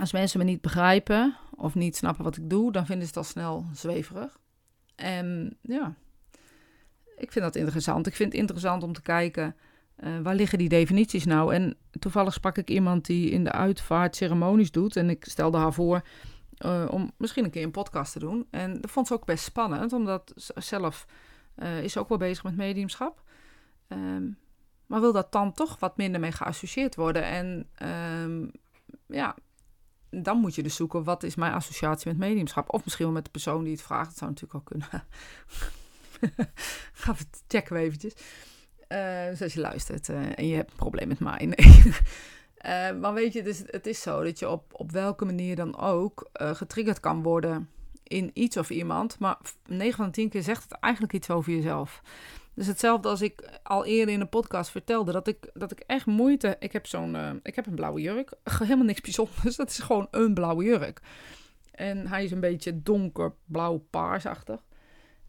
als 0.00 0.12
mensen 0.12 0.38
me 0.38 0.44
niet 0.44 0.60
begrijpen 0.60 1.36
of 1.58 1.74
niet 1.74 1.96
snappen 1.96 2.24
wat 2.24 2.36
ik 2.36 2.50
doe, 2.50 2.72
dan 2.72 2.86
vinden 2.86 3.06
ze 3.06 3.08
het 3.08 3.24
al 3.24 3.30
snel 3.30 3.64
zweverig. 3.72 4.38
En 4.94 5.56
ja, 5.60 5.94
ik 7.16 7.32
vind 7.32 7.44
dat 7.44 7.56
interessant. 7.56 8.06
Ik 8.06 8.16
vind 8.16 8.32
het 8.32 8.40
interessant 8.40 8.82
om 8.82 8.92
te 8.92 9.02
kijken, 9.02 9.56
uh, 10.00 10.18
waar 10.22 10.34
liggen 10.34 10.58
die 10.58 10.68
definities 10.68 11.24
nou? 11.24 11.54
En 11.54 11.76
toevallig 11.98 12.32
sprak 12.32 12.58
ik 12.58 12.70
iemand 12.70 13.06
die 13.06 13.30
in 13.30 13.44
de 13.44 13.52
uitvaart 13.52 14.16
ceremonies 14.16 14.70
doet. 14.70 14.96
En 14.96 15.10
ik 15.10 15.24
stelde 15.24 15.58
haar 15.58 15.72
voor 15.72 16.02
uh, 16.58 16.86
om 16.90 17.12
misschien 17.16 17.44
een 17.44 17.50
keer 17.50 17.62
een 17.62 17.70
podcast 17.70 18.12
te 18.12 18.18
doen. 18.18 18.46
En 18.50 18.80
dat 18.80 18.90
vond 18.90 19.06
ze 19.06 19.14
ook 19.14 19.24
best 19.24 19.44
spannend, 19.44 19.92
omdat 19.92 20.52
zelf 20.54 21.06
uh, 21.56 21.82
is 21.82 21.96
ook 21.96 22.08
wel 22.08 22.18
bezig 22.18 22.44
met 22.44 22.56
mediumschap. 22.56 23.22
Um, 23.88 24.38
maar 24.86 25.00
wil 25.00 25.12
dat 25.12 25.32
dan 25.32 25.52
toch 25.52 25.78
wat 25.78 25.96
minder 25.96 26.20
mee 26.20 26.32
geassocieerd 26.32 26.94
worden? 26.94 27.24
En 27.24 27.68
um, 28.22 28.50
ja, 29.06 29.36
dan 30.10 30.38
moet 30.38 30.54
je 30.54 30.62
dus 30.62 30.76
zoeken 30.76 31.04
wat 31.04 31.22
is 31.22 31.34
mijn 31.34 31.52
associatie 31.52 32.08
met 32.08 32.18
mediumschap. 32.18 32.72
Of 32.72 32.84
misschien 32.84 33.04
wel 33.04 33.14
met 33.14 33.24
de 33.24 33.30
persoon 33.30 33.62
die 33.62 33.72
het 33.72 33.82
vraagt. 33.82 34.08
Dat 34.08 34.18
zou 34.18 34.30
natuurlijk 34.30 34.60
ook 34.60 34.66
kunnen. 34.66 34.88
Ga 36.92 37.14
het 37.14 37.42
checken 37.48 37.74
we 37.74 37.80
eventjes. 37.80 38.12
Uh, 38.88 39.24
dus 39.26 39.42
als 39.42 39.52
je 39.52 39.60
luistert 39.60 40.08
uh, 40.08 40.38
en 40.38 40.46
je 40.46 40.54
hebt 40.54 40.70
een 40.70 40.76
probleem 40.76 41.08
met 41.08 41.20
mij. 41.20 41.52
Uh, 42.66 42.92
maar 43.00 43.14
weet 43.14 43.32
je, 43.32 43.42
dus 43.42 43.62
het 43.66 43.86
is 43.86 44.02
zo 44.02 44.22
dat 44.22 44.38
je 44.38 44.48
op, 44.48 44.64
op 44.72 44.90
welke 44.92 45.24
manier 45.24 45.56
dan 45.56 45.78
ook 45.78 46.30
getriggerd 46.32 47.00
kan 47.00 47.22
worden 47.22 47.68
in 48.02 48.30
iets 48.34 48.56
of 48.56 48.70
iemand. 48.70 49.18
Maar 49.18 49.36
9 49.66 49.96
van 49.96 50.04
de 50.04 50.10
10 50.10 50.28
keer 50.28 50.42
zegt 50.42 50.62
het 50.62 50.72
eigenlijk 50.72 51.12
iets 51.12 51.30
over 51.30 51.52
jezelf. 51.52 52.02
Dus 52.58 52.66
hetzelfde 52.66 53.08
als 53.08 53.22
ik 53.22 53.58
al 53.62 53.84
eerder 53.84 54.14
in 54.14 54.20
een 54.20 54.28
podcast 54.28 54.70
vertelde, 54.70 55.12
dat 55.12 55.26
ik, 55.26 55.50
dat 55.54 55.70
ik 55.70 55.78
echt 55.78 56.06
moeite... 56.06 56.56
Ik 56.58 56.72
heb 56.72 56.86
zo'n... 56.86 57.14
Uh, 57.14 57.30
ik 57.42 57.54
heb 57.54 57.66
een 57.66 57.74
blauwe 57.74 58.00
jurk. 58.00 58.32
Helemaal 58.58 58.84
niks 58.84 59.00
bijzonders. 59.00 59.56
Dat 59.56 59.70
is 59.70 59.78
gewoon 59.78 60.08
een 60.10 60.34
blauwe 60.34 60.64
jurk. 60.64 61.00
En 61.70 62.06
hij 62.06 62.24
is 62.24 62.30
een 62.30 62.40
beetje 62.40 62.82
donker, 62.82 63.34
blauw, 63.44 63.86
paarsachtig. 63.90 64.64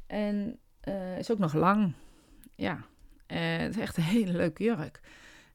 En 0.07 0.59
uh, 0.87 1.17
is 1.17 1.31
ook 1.31 1.37
nog 1.37 1.53
lang. 1.53 1.93
Ja. 2.55 2.85
En 3.25 3.61
het 3.61 3.75
is 3.75 3.81
echt 3.81 3.97
een 3.97 4.03
hele 4.03 4.31
leuke 4.31 4.63
jurk. 4.63 4.99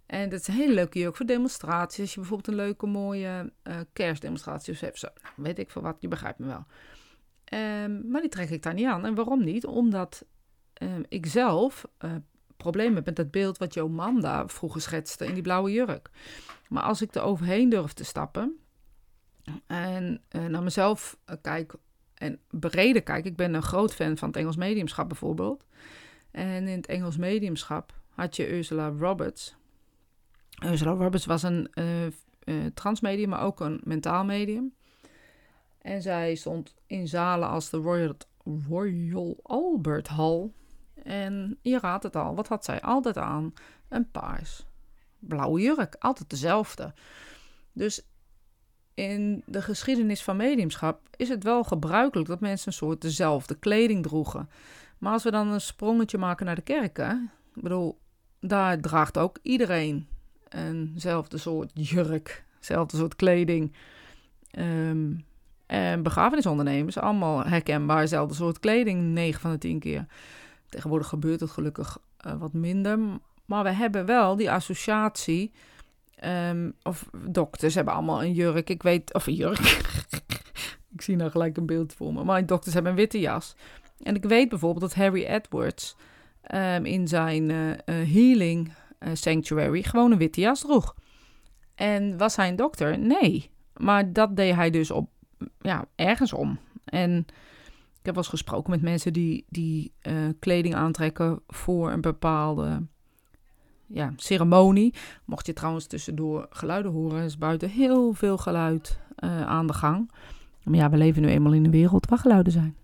En 0.06 0.20
het 0.20 0.40
is 0.40 0.48
een 0.48 0.54
hele 0.54 0.74
leuke 0.74 0.98
jurk 0.98 1.16
voor 1.16 1.26
demonstraties. 1.26 2.00
Als 2.00 2.14
je 2.14 2.20
bijvoorbeeld 2.20 2.48
een 2.48 2.64
leuke, 2.64 2.86
mooie 2.86 3.52
uh, 3.64 3.76
kerstdemonstratie 3.92 4.76
hebt. 4.80 4.98
Zo, 4.98 5.08
nou, 5.22 5.34
weet 5.36 5.58
ik 5.58 5.70
veel 5.70 5.82
wat, 5.82 5.96
je 6.00 6.08
begrijpt 6.08 6.38
me 6.38 6.46
wel. 6.46 6.66
Um, 7.84 8.10
maar 8.10 8.20
die 8.20 8.30
trek 8.30 8.50
ik 8.50 8.62
daar 8.62 8.74
niet 8.74 8.86
aan. 8.86 9.04
En 9.04 9.14
waarom 9.14 9.44
niet? 9.44 9.66
Omdat 9.66 10.24
uh, 10.82 10.94
ik 11.08 11.26
zelf 11.26 11.84
uh, 12.04 12.12
problemen 12.56 13.02
met 13.04 13.16
dat 13.16 13.30
beeld 13.30 13.58
wat 13.58 13.74
Jomanda 13.74 14.48
vroeger 14.48 14.80
schetste 14.80 15.26
in 15.26 15.34
die 15.34 15.42
blauwe 15.42 15.72
jurk. 15.72 16.10
Maar 16.68 16.82
als 16.82 17.02
ik 17.02 17.14
er 17.14 17.22
overheen 17.22 17.68
durf 17.68 17.92
te 17.92 18.04
stappen 18.04 18.58
en 19.66 20.22
uh, 20.30 20.46
naar 20.46 20.62
mezelf 20.62 21.18
kijk 21.42 21.74
en 22.14 22.40
breder 22.50 23.02
kijk, 23.02 23.24
ik 23.24 23.36
ben 23.36 23.54
een 23.54 23.62
groot 23.62 23.94
fan 23.94 24.16
van 24.16 24.28
het 24.28 24.36
Engels 24.36 24.56
mediumschap 24.56 25.08
bijvoorbeeld. 25.08 25.66
En 26.30 26.68
in 26.68 26.76
het 26.76 26.86
Engels 26.86 27.16
mediumschap 27.16 27.94
had 28.08 28.36
je 28.36 28.56
Ursula 28.56 28.88
Roberts. 28.88 29.56
Ursula 30.64 30.90
Roberts 30.90 31.26
was 31.26 31.42
een 31.42 31.70
transmedium, 32.74 33.28
maar 33.28 33.42
ook 33.42 33.60
een 33.60 33.80
mentaal 33.84 34.24
medium. 34.24 34.74
En 35.78 36.02
zij 36.02 36.34
stond 36.34 36.74
in 36.86 37.08
zalen 37.08 37.48
als 37.48 37.70
de 37.70 37.76
Royal 38.68 39.36
Albert 39.42 40.08
Hall. 40.08 40.50
En 41.04 41.58
je 41.62 41.78
raadt 41.78 42.02
het 42.02 42.16
al, 42.16 42.34
wat 42.34 42.48
had 42.48 42.64
zij 42.64 42.80
altijd 42.80 43.18
aan? 43.18 43.54
Een 43.88 44.10
paars. 44.10 44.66
Blauwe 45.18 45.60
jurk, 45.60 45.96
altijd 45.98 46.30
dezelfde. 46.30 46.94
Dus 47.72 48.02
in 48.94 49.42
de 49.46 49.62
geschiedenis 49.62 50.22
van 50.22 50.36
mediumschap 50.36 51.00
is 51.16 51.28
het 51.28 51.42
wel 51.42 51.64
gebruikelijk 51.64 52.28
dat 52.28 52.40
mensen 52.40 52.68
een 52.68 52.72
soort 52.72 53.00
dezelfde 53.00 53.54
kleding 53.54 54.02
droegen. 54.02 54.48
Maar 54.98 55.12
als 55.12 55.22
we 55.22 55.30
dan 55.30 55.48
een 55.48 55.60
sprongetje 55.60 56.18
maken 56.18 56.46
naar 56.46 56.54
de 56.54 56.62
kerken, 56.62 57.30
ik 57.54 57.62
bedoel, 57.62 57.98
daar 58.40 58.80
draagt 58.80 59.18
ook 59.18 59.38
iedereen 59.42 60.06
eenzelfde 60.48 61.38
soort 61.38 61.70
jurk, 61.74 62.44
eenzelfde 62.56 62.96
soort 62.96 63.16
kleding. 63.16 63.72
Um, 64.58 65.24
en 65.66 66.02
begrafenisondernemers, 66.02 66.98
allemaal 66.98 67.44
herkenbaar, 67.44 68.00
dezelfde 68.00 68.34
soort 68.34 68.60
kleding, 68.60 69.02
9 69.02 69.40
van 69.40 69.50
de 69.50 69.58
10 69.58 69.78
keer. 69.78 70.06
Tegenwoordig 70.74 71.08
gebeurt 71.08 71.40
het 71.40 71.50
gelukkig 71.50 71.98
uh, 72.26 72.32
wat 72.38 72.52
minder. 72.52 72.98
Maar 73.44 73.62
we 73.62 73.70
hebben 73.70 74.06
wel 74.06 74.36
die 74.36 74.50
associatie. 74.50 75.52
Um, 76.24 76.74
of 76.82 77.08
dokters 77.28 77.74
hebben 77.74 77.94
allemaal 77.94 78.22
een 78.22 78.32
jurk. 78.32 78.70
Ik 78.70 78.82
weet, 78.82 79.14
of 79.14 79.26
een 79.26 79.34
jurk. 79.34 79.58
ik 80.94 81.02
zie 81.02 81.16
nou 81.16 81.30
gelijk 81.30 81.56
een 81.56 81.66
beeld 81.66 81.92
voor 81.92 82.12
me. 82.12 82.24
Maar 82.24 82.46
dokters 82.46 82.74
hebben 82.74 82.92
een 82.92 82.98
witte 82.98 83.20
jas. 83.20 83.56
En 84.02 84.14
ik 84.14 84.24
weet 84.24 84.48
bijvoorbeeld 84.48 84.80
dat 84.80 84.94
Harry 84.94 85.24
Edwards 85.24 85.96
um, 86.54 86.84
in 86.84 87.08
zijn 87.08 87.48
uh, 87.50 87.70
uh, 87.70 87.76
healing 87.86 88.72
sanctuary 89.12 89.82
gewoon 89.82 90.12
een 90.12 90.18
witte 90.18 90.40
jas 90.40 90.60
droeg. 90.60 90.94
En 91.74 92.18
was 92.18 92.36
hij 92.36 92.48
een 92.48 92.56
dokter? 92.56 92.98
Nee. 92.98 93.50
Maar 93.76 94.12
dat 94.12 94.36
deed 94.36 94.54
hij 94.54 94.70
dus 94.70 94.90
op 94.90 95.08
ja, 95.60 95.84
ergens 95.94 96.32
om. 96.32 96.58
En 96.84 97.26
ik 98.04 98.10
heb 98.10 98.18
wel 98.18 98.30
eens 98.30 98.40
gesproken 98.40 98.70
met 98.70 98.82
mensen 98.82 99.12
die, 99.12 99.46
die 99.48 99.92
uh, 100.02 100.28
kleding 100.38 100.74
aantrekken 100.74 101.42
voor 101.46 101.90
een 101.90 102.00
bepaalde 102.00 102.86
ja, 103.86 104.12
ceremonie. 104.16 104.94
Mocht 105.24 105.46
je 105.46 105.52
trouwens 105.52 105.86
tussendoor 105.86 106.46
geluiden 106.50 106.92
horen, 106.92 107.24
is 107.24 107.38
buiten 107.38 107.68
heel 107.68 108.12
veel 108.12 108.38
geluid 108.38 108.98
uh, 109.18 109.46
aan 109.46 109.66
de 109.66 109.72
gang. 109.72 110.10
Maar 110.62 110.74
ja, 110.74 110.90
we 110.90 110.96
leven 110.96 111.22
nu 111.22 111.28
eenmaal 111.28 111.52
in 111.52 111.64
een 111.64 111.70
wereld 111.70 112.08
waar 112.08 112.18
geluiden 112.18 112.52
zijn. 112.52 112.76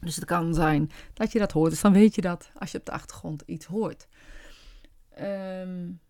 Dus 0.00 0.16
het 0.16 0.24
kan 0.24 0.54
zijn 0.54 0.90
dat 1.14 1.32
je 1.32 1.38
dat 1.38 1.52
hoort. 1.52 1.70
Dus 1.70 1.80
dan 1.80 1.92
weet 1.92 2.14
je 2.14 2.20
dat 2.20 2.50
als 2.58 2.72
je 2.72 2.78
op 2.78 2.86
de 2.86 2.92
achtergrond 2.92 3.42
iets 3.46 3.66
hoort. 3.66 4.08
Um, 5.20 6.00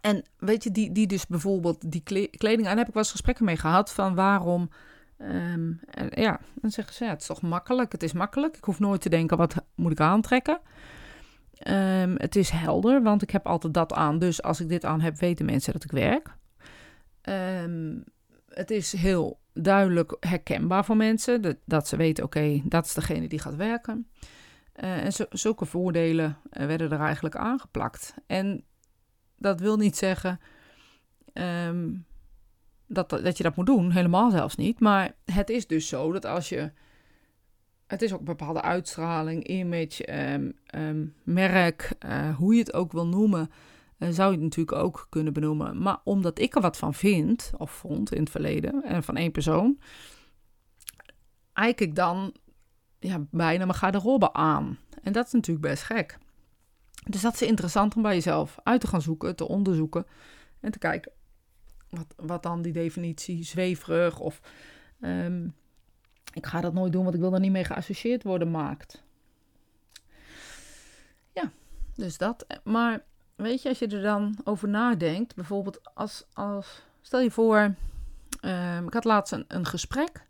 en 0.00 0.24
weet 0.38 0.64
je, 0.64 0.70
die, 0.70 0.92
die 0.92 1.06
dus 1.06 1.26
bijvoorbeeld 1.26 1.90
die 1.90 2.02
kleding 2.30 2.68
aan, 2.68 2.78
heb 2.78 2.88
ik 2.88 2.94
wel 2.94 3.02
eens 3.02 3.12
gesprekken 3.12 3.44
mee 3.44 3.56
gehad 3.56 3.92
van 3.92 4.14
waarom. 4.14 4.70
Um, 5.18 5.80
ja, 6.10 6.40
dan 6.54 6.70
zeggen 6.70 6.94
ze, 6.94 7.04
ja, 7.04 7.10
het 7.10 7.20
is 7.20 7.26
toch 7.26 7.42
makkelijk. 7.42 7.92
Het 7.92 8.02
is 8.02 8.12
makkelijk. 8.12 8.56
Ik 8.56 8.64
hoef 8.64 8.78
nooit 8.78 9.00
te 9.00 9.08
denken, 9.08 9.36
wat 9.36 9.54
moet 9.74 9.92
ik 9.92 10.00
aantrekken? 10.00 10.60
Um, 11.68 12.14
het 12.16 12.36
is 12.36 12.50
helder, 12.50 13.02
want 13.02 13.22
ik 13.22 13.30
heb 13.30 13.46
altijd 13.46 13.74
dat 13.74 13.92
aan. 13.92 14.18
Dus 14.18 14.42
als 14.42 14.60
ik 14.60 14.68
dit 14.68 14.84
aan 14.84 15.00
heb, 15.00 15.18
weten 15.18 15.46
mensen 15.46 15.72
dat 15.72 15.84
ik 15.84 15.90
werk. 15.90 16.36
Um, 17.62 18.04
het 18.48 18.70
is 18.70 18.92
heel 18.92 19.40
duidelijk 19.52 20.16
herkenbaar 20.20 20.84
voor 20.84 20.96
mensen. 20.96 21.42
Dat, 21.42 21.56
dat 21.64 21.88
ze 21.88 21.96
weten, 21.96 22.24
oké, 22.24 22.60
dat 22.64 22.84
is 22.84 22.94
degene 22.94 23.28
die 23.28 23.38
gaat 23.38 23.56
werken. 23.56 24.08
Uh, 24.82 25.04
en 25.04 25.12
zulke 25.30 25.64
voordelen 25.64 26.36
uh, 26.52 26.66
werden 26.66 26.90
er 26.90 27.00
eigenlijk 27.00 27.36
aangeplakt. 27.36 28.14
En 28.26 28.64
dat 29.36 29.60
wil 29.60 29.76
niet 29.76 29.96
zeggen 29.96 30.40
dat, 32.88 33.10
dat 33.10 33.36
je 33.36 33.42
dat 33.42 33.56
moet 33.56 33.66
doen. 33.66 33.90
Helemaal 33.90 34.30
zelfs 34.30 34.56
niet. 34.56 34.80
Maar 34.80 35.14
het 35.24 35.50
is 35.50 35.66
dus 35.66 35.88
zo 35.88 36.12
dat 36.12 36.24
als 36.24 36.48
je. 36.48 36.70
Het 37.86 38.02
is 38.02 38.12
ook 38.12 38.18
een 38.18 38.24
bepaalde 38.24 38.62
uitstraling, 38.62 39.46
image, 39.46 40.32
um, 40.32 40.52
um, 40.74 41.14
merk, 41.22 41.92
uh, 42.06 42.36
hoe 42.36 42.54
je 42.54 42.60
het 42.60 42.72
ook 42.72 42.92
wil 42.92 43.06
noemen. 43.06 43.50
Uh, 43.98 44.08
zou 44.08 44.28
je 44.28 44.34
het 44.34 44.44
natuurlijk 44.44 44.78
ook 44.78 45.06
kunnen 45.08 45.32
benoemen. 45.32 45.82
Maar 45.82 46.00
omdat 46.04 46.38
ik 46.38 46.54
er 46.54 46.60
wat 46.60 46.76
van 46.76 46.94
vind, 46.94 47.50
of 47.56 47.70
vond 47.70 48.12
in 48.12 48.20
het 48.20 48.30
verleden, 48.30 48.84
en 48.84 49.02
van 49.02 49.16
één 49.16 49.32
persoon, 49.32 49.78
eik 51.52 51.80
ik 51.80 51.94
dan 51.94 52.34
ja, 52.98 53.26
bijna 53.30 53.64
mijn 53.64 53.78
garderobe 53.78 54.32
aan. 54.32 54.78
En 55.02 55.12
dat 55.12 55.26
is 55.26 55.32
natuurlijk 55.32 55.66
best 55.66 55.82
gek. 55.82 56.18
Dus 57.04 57.20
dat 57.20 57.34
is 57.34 57.42
interessant 57.42 57.96
om 57.96 58.02
bij 58.02 58.14
jezelf 58.14 58.58
uit 58.62 58.80
te 58.80 58.86
gaan 58.86 59.02
zoeken, 59.02 59.36
te 59.36 59.48
onderzoeken 59.48 60.06
en 60.60 60.70
te 60.70 60.78
kijken 60.78 61.12
wat, 61.90 62.14
wat 62.16 62.42
dan 62.42 62.62
die 62.62 62.72
definitie 62.72 63.44
zweverig 63.44 64.18
of 64.18 64.40
um, 65.00 65.54
ik 66.32 66.46
ga 66.46 66.60
dat 66.60 66.72
nooit 66.72 66.92
doen, 66.92 67.02
want 67.02 67.14
ik 67.14 67.20
wil 67.20 67.34
er 67.34 67.40
niet 67.40 67.50
mee 67.50 67.64
geassocieerd 67.64 68.22
worden 68.22 68.50
maakt. 68.50 69.02
Ja, 71.32 71.50
dus 71.94 72.18
dat. 72.18 72.46
Maar 72.64 73.04
weet 73.36 73.62
je, 73.62 73.68
als 73.68 73.78
je 73.78 73.86
er 73.86 74.02
dan 74.02 74.38
over 74.44 74.68
nadenkt, 74.68 75.34
bijvoorbeeld 75.34 75.94
als, 75.94 76.24
als 76.32 76.82
stel 77.00 77.20
je 77.20 77.30
voor, 77.30 77.74
um, 78.40 78.86
ik 78.86 78.92
had 78.92 79.04
laatst 79.04 79.32
een, 79.32 79.44
een 79.48 79.66
gesprek 79.66 80.26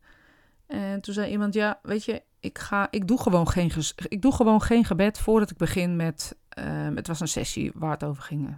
en 0.67 1.00
toen 1.00 1.15
zei 1.15 1.31
iemand, 1.31 1.55
ja, 1.55 1.79
weet 1.83 2.05
je, 2.05 2.23
ik, 2.41 2.59
ga, 2.59 2.88
ik, 2.91 3.09
doe 3.09 3.21
gewoon 3.21 3.49
geen 3.49 3.73
ik 4.09 4.23
doe 4.23 4.33
gewoon 4.33 4.62
geen 4.62 4.85
gebed 4.85 5.19
voordat 5.19 5.50
ik 5.50 5.57
begin 5.57 5.97
met 5.97 6.37
Um, 6.59 6.97
het 6.97 7.07
was 7.07 7.21
een 7.21 7.29
sessie 7.29 7.73
waar 7.75 7.91
het 7.91 8.05
over 8.05 8.23
ging. 8.23 8.57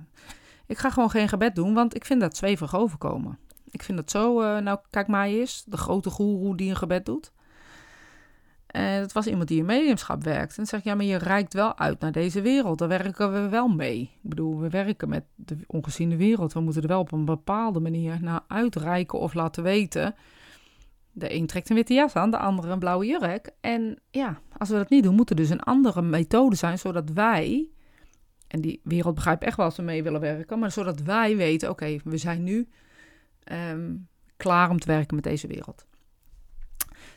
Ik 0.71 0.79
ga 0.79 0.91
gewoon 0.91 1.11
geen 1.11 1.29
gebed 1.29 1.55
doen, 1.55 1.75
want 1.75 1.95
ik 1.95 2.05
vind 2.05 2.21
dat 2.21 2.37
zweverig 2.37 2.77
overkomen. 2.77 3.39
Ik 3.71 3.83
vind 3.83 3.99
dat 3.99 4.11
zo, 4.11 4.43
uh, 4.43 4.59
nou 4.59 4.79
kijk 4.91 5.07
maar 5.07 5.27
eens, 5.27 5.65
de 5.67 5.77
grote 5.77 6.11
goeroe 6.11 6.57
die 6.57 6.71
een 6.71 6.77
gebed 6.77 7.07
doet. 7.07 7.33
En 8.67 9.01
dat 9.01 9.13
was 9.13 9.27
iemand 9.27 9.49
die 9.49 9.59
in 9.59 9.65
mediumschap 9.65 10.25
werkt. 10.25 10.51
En 10.51 10.57
dan 10.57 10.67
zeg 10.67 10.81
ik, 10.81 10.87
ja, 10.87 10.95
maar 10.95 11.05
je 11.05 11.17
reikt 11.17 11.55
wel 11.55 11.79
uit 11.79 12.01
naar 12.01 12.13
deze 12.13 12.41
wereld. 12.41 12.79
Daar 12.79 12.89
werken 12.89 13.33
we 13.33 13.49
wel 13.49 13.69
mee. 13.69 14.01
Ik 14.01 14.29
bedoel, 14.29 14.59
we 14.59 14.69
werken 14.69 15.09
met 15.09 15.25
de 15.35 15.57
ongeziene 15.67 16.17
wereld. 16.17 16.53
We 16.53 16.61
moeten 16.61 16.83
er 16.83 16.89
wel 16.89 17.01
op 17.01 17.13
een 17.13 17.25
bepaalde 17.25 17.81
manier 17.81 18.19
naar 18.21 18.41
uitreiken 18.49 19.19
of 19.19 19.35
laten 19.35 19.63
weten. 19.63 20.15
De 21.13 21.35
een 21.35 21.47
trekt 21.47 21.71
een 21.71 21.77
witte 21.77 21.95
jas 21.95 22.15
aan, 22.15 22.31
de 22.31 22.39
andere 22.39 22.73
een 22.73 22.79
blauwe 22.79 23.07
jurk. 23.07 23.51
En 23.61 23.99
ja, 24.11 24.41
als 24.59 24.69
we 24.69 24.75
dat 24.75 24.91
niet 24.91 25.03
doen, 25.03 25.15
moet 25.15 25.31
er 25.31 25.37
dus 25.37 25.51
een 25.51 25.63
andere 25.63 26.03
methode 26.03 26.57
zijn, 26.57 26.79
zodat 26.79 27.11
wij 27.11 27.69
en 28.51 28.61
die 28.61 28.81
wereld 28.85 29.15
begrijpt 29.15 29.45
echt 29.45 29.57
wel 29.57 29.67
als 29.67 29.77
we 29.77 29.83
mee 29.83 30.03
willen 30.03 30.21
werken. 30.21 30.59
Maar 30.59 30.71
zodat 30.71 31.01
wij 31.01 31.37
weten, 31.37 31.71
oké, 31.71 31.97
we 32.05 32.17
zijn 32.17 32.43
nu 32.43 32.69
um, 33.53 34.09
klaar 34.37 34.71
om 34.71 34.79
te 34.79 34.87
werken 34.87 35.15
met 35.15 35.25
deze 35.25 35.47
wereld. 35.47 35.87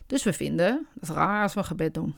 Dus 0.06 0.24
we 0.24 0.34
vinden 0.34 0.88
het 1.00 1.10
raar 1.10 1.44
als 1.44 1.54
we 1.54 1.63
gebed 1.63 1.94
doen. 1.94 2.16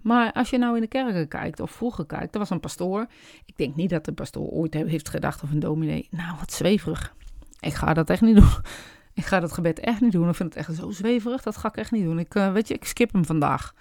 Maar 0.00 0.32
als 0.32 0.50
je 0.50 0.58
nou 0.58 0.74
in 0.74 0.80
de 0.80 0.86
kerken 0.86 1.28
kijkt, 1.28 1.60
of 1.60 1.70
vroeger 1.70 2.06
kijkt, 2.06 2.32
er 2.32 2.38
was 2.38 2.50
een 2.50 2.60
pastoor. 2.60 3.06
Ik 3.44 3.56
denk 3.56 3.76
niet 3.76 3.90
dat 3.90 4.04
de 4.04 4.12
pastoor 4.12 4.48
ooit 4.48 4.74
heeft 4.74 5.08
gedacht 5.08 5.42
of 5.42 5.50
een 5.50 5.60
dominee. 5.60 6.08
Nou, 6.10 6.36
wat 6.38 6.52
zweverig. 6.52 7.14
Ik 7.60 7.74
ga 7.74 7.94
dat 7.94 8.10
echt 8.10 8.20
niet 8.20 8.36
doen. 8.36 8.50
Ik 9.14 9.24
ga 9.24 9.40
dat 9.40 9.52
gebed 9.52 9.78
echt 9.78 10.00
niet 10.00 10.12
doen. 10.12 10.28
Ik 10.28 10.34
vind 10.34 10.54
het 10.54 10.68
echt 10.68 10.78
zo 10.78 10.90
zweverig. 10.90 11.42
Dat 11.42 11.56
ga 11.56 11.68
ik 11.68 11.76
echt 11.76 11.90
niet 11.90 12.04
doen. 12.04 12.18
Ik, 12.18 12.34
uh, 12.34 12.52
weet 12.52 12.68
je, 12.68 12.74
ik 12.74 12.84
skip 12.84 13.12
hem 13.12 13.24
vandaag. 13.24 13.74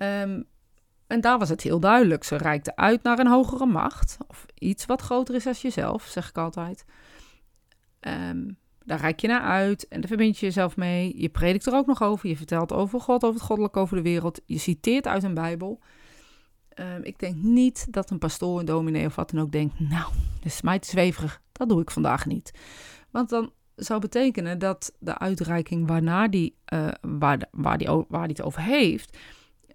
Um, 0.00 0.46
en 1.12 1.20
daar 1.20 1.38
was 1.38 1.48
het 1.48 1.62
heel 1.62 1.80
duidelijk. 1.80 2.24
Ze 2.24 2.36
reikte 2.36 2.76
uit 2.76 3.02
naar 3.02 3.18
een 3.18 3.26
hogere 3.26 3.66
macht. 3.66 4.18
Of 4.26 4.46
iets 4.54 4.86
wat 4.86 5.00
groter 5.00 5.34
is 5.34 5.44
dan 5.44 5.52
jezelf, 5.52 6.02
zeg 6.02 6.28
ik 6.28 6.38
altijd. 6.38 6.84
Um, 8.00 8.56
daar 8.84 9.00
reik 9.00 9.20
je 9.20 9.28
naar 9.28 9.40
uit 9.40 9.88
en 9.88 10.00
daar 10.00 10.08
verbind 10.08 10.38
je 10.38 10.46
jezelf 10.46 10.76
mee. 10.76 11.20
Je 11.20 11.28
predikt 11.28 11.66
er 11.66 11.74
ook 11.74 11.86
nog 11.86 12.02
over. 12.02 12.28
Je 12.28 12.36
vertelt 12.36 12.72
over 12.72 13.00
God, 13.00 13.24
over 13.24 13.34
het 13.34 13.46
goddelijk, 13.46 13.76
over 13.76 13.96
de 13.96 14.02
wereld. 14.02 14.40
Je 14.46 14.58
citeert 14.58 15.06
uit 15.06 15.22
een 15.22 15.34
Bijbel. 15.34 15.80
Um, 16.80 17.02
ik 17.02 17.18
denk 17.18 17.36
niet 17.36 17.86
dat 17.90 18.10
een 18.10 18.18
pastoor, 18.18 18.58
een 18.58 18.64
dominee 18.64 19.06
of 19.06 19.14
wat 19.14 19.30
dan 19.30 19.40
ook 19.40 19.52
denkt... 19.52 19.80
nou, 19.80 20.12
dit 20.40 20.52
is 20.52 20.62
mij 20.62 20.78
te 20.78 20.88
zweverig, 20.88 21.40
dat 21.52 21.68
doe 21.68 21.80
ik 21.80 21.90
vandaag 21.90 22.26
niet. 22.26 22.52
Want 23.10 23.28
dan 23.28 23.52
zou 23.76 24.00
betekenen 24.00 24.58
dat 24.58 24.92
de 24.98 25.18
uitreiking 25.18 25.86
waarna 25.86 26.28
die, 26.28 26.56
uh, 26.72 26.88
waar, 27.00 27.48
waar, 27.50 27.78
die, 27.78 27.88
waar 28.08 28.26
die 28.26 28.36
het 28.36 28.42
over 28.42 28.62
heeft 28.62 29.16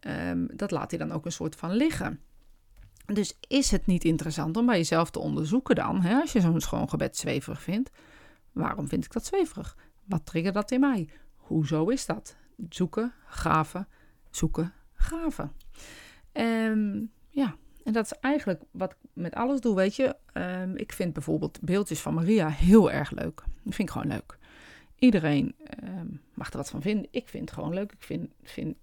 um, 0.08 0.48
dat 0.54 0.72
laat 0.72 0.90
hij 0.92 1.00
dan 1.00 1.12
ook 1.12 1.26
een 1.26 1.32
soort 1.32 1.56
van 1.56 1.72
liggen. 1.72 2.20
Dus 3.06 3.38
is 3.48 3.72
het 3.72 3.86
niet 3.86 4.04
interessant 4.04 4.58
om 4.58 4.66
bij 4.66 4.78
jezelf 4.78 5.10
te 5.10 5.20
onderzoeken 5.20 5.76
dan, 5.76 6.02
hè, 6.02 6.20
als 6.20 6.32
je 6.32 6.42
zo'n 6.42 6.62
schoon 6.62 6.90
gebed 6.90 7.18
zweverig 7.18 7.62
vindt, 7.62 7.90
waarom 8.52 8.88
vind 8.88 9.06
ik 9.06 9.12
dat 9.12 9.26
zweverig? 9.26 9.78
Wat 10.04 10.26
triggert 10.26 10.54
dat 10.54 10.72
in 10.72 10.80
mij? 10.80 11.10
Hoezo 11.36 11.88
is 11.88 12.06
dat? 12.06 12.36
Zoeken, 12.70 13.14
graven, 13.28 13.88
zoeken, 14.30 14.74
graven. 14.94 15.52
Um, 16.34 17.12
ja, 17.30 17.56
en 17.84 17.94
dat 17.94 18.06
is 18.06 18.14
eigenlijk 18.20 18.62
wat 18.72 18.92
ik 18.92 18.98
met 19.14 19.36
alles 19.36 19.62
doe, 19.62 19.76
weet 19.76 19.96
je. 19.96 20.16
Um, 20.34 20.76
ik 20.76 20.94
vind 20.94 21.14
bijvoorbeeld 21.14 21.62
beeldjes 21.62 22.00
van 22.00 22.14
Maria 22.14 22.50
heel 22.50 22.92
erg 22.92 23.12
leuk. 23.12 23.36
Dat 23.64 23.76
vind 23.76 23.90
ik 23.90 23.90
gewoon 23.90 24.08
leuk. 24.08 24.38
Iedereen 25.00 25.56
mag 26.34 26.50
er 26.50 26.58
wat 26.58 26.70
van 26.70 26.82
vinden. 26.82 27.08
Ik 27.12 27.30
vind 27.30 27.50
het 27.50 27.54
gewoon 27.54 27.74
leuk. 27.74 27.92
Ik 27.92 28.04
vind, 28.04 28.30
vind 28.44 28.78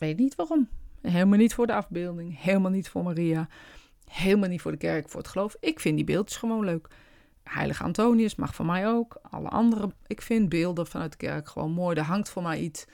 weet 0.00 0.18
niet 0.18 0.34
waarom. 0.34 0.68
Helemaal 1.00 1.38
niet 1.38 1.54
voor 1.54 1.66
de 1.66 1.74
afbeelding. 1.74 2.42
Helemaal 2.42 2.70
niet 2.70 2.88
voor 2.88 3.02
Maria. 3.02 3.48
Helemaal 4.04 4.48
niet 4.48 4.60
voor 4.60 4.70
de 4.70 4.78
kerk, 4.78 5.08
voor 5.08 5.20
het 5.20 5.28
geloof. 5.28 5.56
Ik 5.60 5.80
vind 5.80 5.96
die 5.96 6.04
beeldjes 6.04 6.38
gewoon 6.38 6.64
leuk. 6.64 6.88
Heilige 7.42 7.82
Antonius 7.82 8.34
mag 8.34 8.54
voor 8.54 8.66
mij 8.66 8.88
ook. 8.88 9.18
Alle 9.22 9.48
andere. 9.48 9.90
Ik 10.06 10.22
vind 10.22 10.48
beelden 10.48 10.86
vanuit 10.86 11.10
de 11.10 11.16
kerk 11.16 11.48
gewoon 11.48 11.72
mooi. 11.72 11.96
Er 11.96 12.04
hangt 12.04 12.28
voor 12.28 12.42
mij 12.42 12.60
iets. 12.60 12.86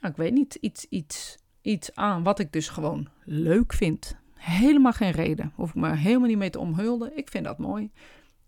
Ik 0.00 0.16
weet 0.16 0.32
niet. 0.32 0.54
Iets, 0.54 0.86
iets, 0.88 1.38
iets 1.62 1.94
aan 1.94 2.22
wat 2.22 2.38
ik 2.38 2.52
dus 2.52 2.68
gewoon 2.68 3.08
leuk 3.24 3.72
vind. 3.72 4.16
Helemaal 4.34 4.92
geen 4.92 5.10
reden. 5.10 5.52
Hoef 5.54 5.68
ik 5.68 5.74
me 5.74 5.94
helemaal 5.94 6.28
niet 6.28 6.38
mee 6.38 6.50
te 6.50 6.58
omhulden. 6.58 7.16
Ik 7.16 7.28
vind 7.28 7.44
dat 7.44 7.58
mooi. 7.58 7.90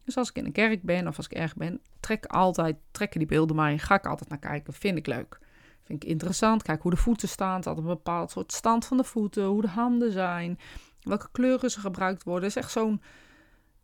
Dus 0.04 0.16
als 0.16 0.28
ik 0.28 0.36
in 0.36 0.44
een 0.44 0.52
kerk 0.52 0.82
ben 0.82 1.08
of 1.08 1.16
als 1.16 1.26
ik 1.26 1.32
erg 1.32 1.56
ben, 1.56 1.80
trek 2.00 2.26
altijd, 2.26 2.76
trekken 2.90 3.18
die 3.18 3.28
beelden 3.28 3.56
mij. 3.56 3.78
Ga 3.78 3.94
ik 3.94 4.06
altijd 4.06 4.28
naar 4.28 4.38
kijken. 4.38 4.72
Vind 4.72 4.98
ik 4.98 5.06
leuk. 5.06 5.38
Vind 5.86 6.02
ik 6.02 6.08
interessant. 6.08 6.62
Kijk 6.62 6.82
hoe 6.82 6.90
de 6.90 6.96
voeten 6.96 7.28
staan. 7.28 7.56
Het 7.56 7.66
een 7.66 7.84
bepaald 7.84 8.30
soort 8.30 8.52
stand 8.52 8.84
van 8.84 8.96
de 8.96 9.04
voeten. 9.04 9.44
Hoe 9.44 9.62
de 9.62 9.68
handen 9.68 10.12
zijn. 10.12 10.58
Welke 11.00 11.28
kleuren 11.32 11.70
ze 11.70 11.80
gebruikt 11.80 12.24
worden. 12.24 12.44
Het 12.44 12.56
is 12.56 12.62
echt 12.62 12.72
zo'n, 12.72 13.02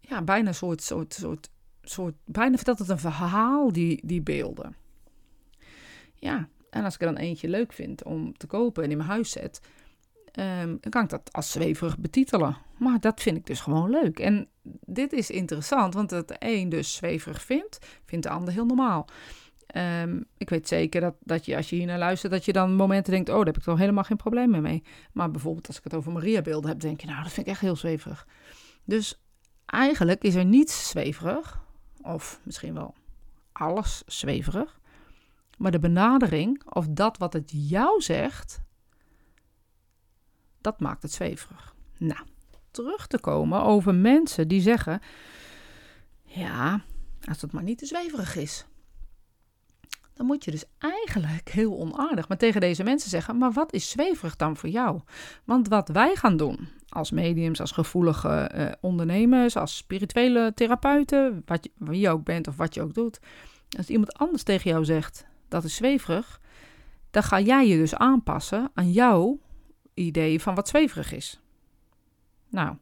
ja, 0.00 0.22
bijna 0.22 0.52
soort, 0.52 0.82
soort, 0.82 1.14
soort, 1.14 1.50
soort, 1.82 2.14
bijna 2.24 2.56
vertelt 2.56 2.78
het 2.78 2.88
een 2.88 2.98
verhaal, 2.98 3.72
die, 3.72 4.00
die 4.04 4.20
beelden. 4.20 4.74
Ja, 6.14 6.48
en 6.70 6.84
als 6.84 6.94
ik 6.94 7.00
er 7.00 7.06
dan 7.06 7.16
eentje 7.16 7.48
leuk 7.48 7.72
vind 7.72 8.04
om 8.04 8.36
te 8.36 8.46
kopen 8.46 8.84
en 8.84 8.90
in 8.90 8.96
mijn 8.96 9.08
huis 9.08 9.30
zet, 9.30 9.60
um, 10.38 10.78
dan 10.80 10.90
kan 10.90 11.02
ik 11.02 11.08
dat 11.08 11.32
als 11.32 11.50
zweverig 11.50 11.98
betitelen. 11.98 12.56
Maar 12.78 13.00
dat 13.00 13.20
vind 13.20 13.36
ik 13.36 13.46
dus 13.46 13.60
gewoon 13.60 13.90
leuk. 13.90 14.18
En 14.18 14.48
dit 14.86 15.12
is 15.12 15.30
interessant, 15.30 15.94
want 15.94 16.10
het 16.10 16.36
een 16.38 16.68
dus 16.68 16.94
zweverig 16.94 17.42
vindt, 17.42 17.78
vindt 18.04 18.24
de 18.24 18.30
ander 18.30 18.52
heel 18.52 18.66
normaal. 18.66 19.08
Um, 19.76 20.24
ik 20.36 20.50
weet 20.50 20.68
zeker 20.68 21.00
dat, 21.00 21.14
dat 21.20 21.44
je 21.44 21.56
als 21.56 21.70
je 21.70 21.76
hier 21.76 21.86
naar 21.86 21.98
luistert, 21.98 22.32
dat 22.32 22.44
je 22.44 22.52
dan 22.52 22.74
momenten 22.74 23.12
denkt, 23.12 23.28
oh, 23.28 23.36
daar 23.36 23.46
heb 23.46 23.56
ik 23.56 23.62
toch 23.62 23.78
helemaal 23.78 24.04
geen 24.04 24.16
probleem 24.16 24.60
mee. 24.60 24.82
Maar 25.12 25.30
bijvoorbeeld 25.30 25.66
als 25.66 25.76
ik 25.76 25.84
het 25.84 25.94
over 25.94 26.12
Maria-beelden 26.12 26.70
heb, 26.70 26.80
denk 26.80 27.00
je, 27.00 27.06
nou, 27.06 27.22
dat 27.22 27.32
vind 27.32 27.46
ik 27.46 27.52
echt 27.52 27.60
heel 27.60 27.76
zweverig. 27.76 28.26
Dus 28.84 29.22
eigenlijk 29.66 30.22
is 30.22 30.34
er 30.34 30.44
niets 30.44 30.88
zweverig, 30.88 31.64
of 32.02 32.40
misschien 32.42 32.74
wel 32.74 32.94
alles 33.52 34.02
zweverig. 34.06 34.80
Maar 35.58 35.70
de 35.70 35.78
benadering, 35.78 36.62
of 36.72 36.86
dat 36.88 37.18
wat 37.18 37.32
het 37.32 37.50
jou 37.54 38.00
zegt, 38.00 38.60
dat 40.60 40.80
maakt 40.80 41.02
het 41.02 41.12
zweverig. 41.12 41.74
Nou, 41.98 42.26
terug 42.70 43.06
te 43.06 43.20
komen 43.20 43.62
over 43.62 43.94
mensen 43.94 44.48
die 44.48 44.60
zeggen: 44.60 45.00
Ja, 46.24 46.84
als 47.28 47.40
het 47.40 47.52
maar 47.52 47.62
niet 47.62 47.78
te 47.78 47.86
zweverig 47.86 48.36
is. 48.36 48.66
Dan 50.22 50.30
moet 50.30 50.44
je 50.44 50.50
dus 50.50 50.64
eigenlijk 50.78 51.48
heel 51.48 51.78
onaardig 51.78 52.28
maar 52.28 52.36
tegen 52.36 52.60
deze 52.60 52.82
mensen 52.82 53.10
zeggen: 53.10 53.38
Maar 53.38 53.52
wat 53.52 53.72
is 53.72 53.90
zweverig 53.90 54.36
dan 54.36 54.56
voor 54.56 54.68
jou? 54.68 55.00
Want 55.44 55.68
wat 55.68 55.88
wij 55.88 56.14
gaan 56.16 56.36
doen 56.36 56.68
als 56.88 57.10
mediums, 57.10 57.60
als 57.60 57.70
gevoelige 57.70 58.50
uh, 58.54 58.72
ondernemers, 58.80 59.56
als 59.56 59.76
spirituele 59.76 60.52
therapeuten, 60.54 61.42
wat 61.46 61.64
je, 61.64 61.70
wie 61.76 62.00
je 62.00 62.08
ook 62.08 62.24
bent 62.24 62.48
of 62.48 62.56
wat 62.56 62.74
je 62.74 62.82
ook 62.82 62.94
doet. 62.94 63.20
Als 63.76 63.88
iemand 63.88 64.12
anders 64.12 64.42
tegen 64.42 64.70
jou 64.70 64.84
zegt 64.84 65.26
dat 65.48 65.64
is 65.64 65.74
zweverig, 65.74 66.40
dan 67.10 67.22
ga 67.22 67.40
jij 67.40 67.68
je 67.68 67.76
dus 67.76 67.94
aanpassen 67.94 68.70
aan 68.74 68.92
jouw 68.92 69.38
idee 69.94 70.40
van 70.40 70.54
wat 70.54 70.68
zweverig 70.68 71.12
is. 71.12 71.40
Nou, 72.48 72.76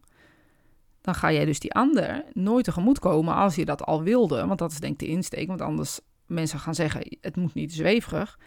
dan 1.01 1.15
ga 1.15 1.33
jij 1.33 1.45
dus 1.45 1.61
die 1.61 1.73
ander 1.73 2.25
nooit 2.33 2.65
tegemoet 2.65 2.99
komen 2.99 3.35
als 3.35 3.55
je 3.55 3.65
dat 3.65 3.85
al 3.85 4.03
wilde. 4.03 4.47
Want 4.47 4.59
dat 4.59 4.73
is 4.73 4.81
denk 4.81 4.93
ik 4.93 4.99
de 4.99 5.07
insteek. 5.07 5.47
Want 5.47 5.61
anders 5.61 6.01
mensen 6.31 6.59
gaan 6.59 6.75
zeggen, 6.75 7.19
het 7.21 7.37
moet 7.37 7.55
niet 7.55 7.73
zweverig. 7.73 8.39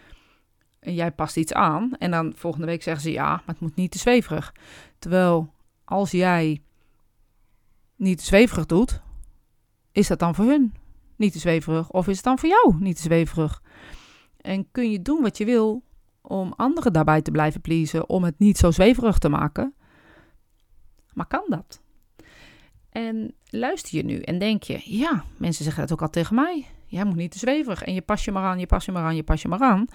En 0.78 0.94
jij 0.94 1.12
past 1.12 1.36
iets 1.36 1.52
aan. 1.52 1.92
En 1.98 2.10
dan 2.10 2.32
volgende 2.36 2.66
week 2.66 2.82
zeggen 2.82 3.02
ze, 3.02 3.10
ja, 3.10 3.30
maar 3.30 3.42
het 3.46 3.60
moet 3.60 3.76
niet 3.76 3.90
te 3.90 3.98
zweverig. 3.98 4.54
Terwijl 4.98 5.54
als 5.84 6.10
jij 6.10 6.62
niet 7.96 8.22
zweverig 8.22 8.66
doet, 8.66 9.02
is 9.92 10.08
dat 10.08 10.18
dan 10.18 10.34
voor 10.34 10.44
hun 10.44 10.74
niet 11.16 11.32
te 11.32 11.38
zweverig? 11.38 11.90
Of 11.90 12.08
is 12.08 12.16
het 12.16 12.24
dan 12.24 12.38
voor 12.38 12.48
jou 12.48 12.76
niet 12.78 12.96
te 12.96 13.02
zweverig? 13.02 13.62
En 14.40 14.70
kun 14.70 14.90
je 14.90 15.02
doen 15.02 15.22
wat 15.22 15.38
je 15.38 15.44
wil 15.44 15.82
om 16.20 16.52
anderen 16.56 16.92
daarbij 16.92 17.22
te 17.22 17.30
blijven 17.30 17.60
pleasen, 17.60 18.08
om 18.08 18.24
het 18.24 18.38
niet 18.38 18.58
zo 18.58 18.70
zweverig 18.70 19.18
te 19.18 19.28
maken. 19.28 19.74
Maar 21.12 21.26
kan 21.26 21.44
dat? 21.48 21.82
En 22.88 23.34
luister 23.44 23.96
je 23.96 24.04
nu 24.04 24.20
en 24.20 24.38
denk 24.38 24.62
je, 24.62 24.80
ja, 24.84 25.24
mensen 25.36 25.64
zeggen 25.64 25.82
dat 25.82 25.92
ook 25.92 26.02
al 26.02 26.10
tegen 26.10 26.34
mij. 26.34 26.66
Jij 26.94 27.04
moet 27.04 27.16
niet 27.16 27.30
te 27.30 27.38
zweverig 27.38 27.82
en 27.82 27.94
je 27.94 28.02
pas 28.02 28.24
je 28.24 28.32
maar 28.32 28.42
aan, 28.42 28.58
je 28.58 28.66
pas 28.66 28.84
je 28.84 28.92
maar 28.92 29.04
aan, 29.04 29.16
je 29.16 29.22
pas 29.22 29.42
je 29.42 29.48
maar 29.48 29.60
aan. 29.60 29.86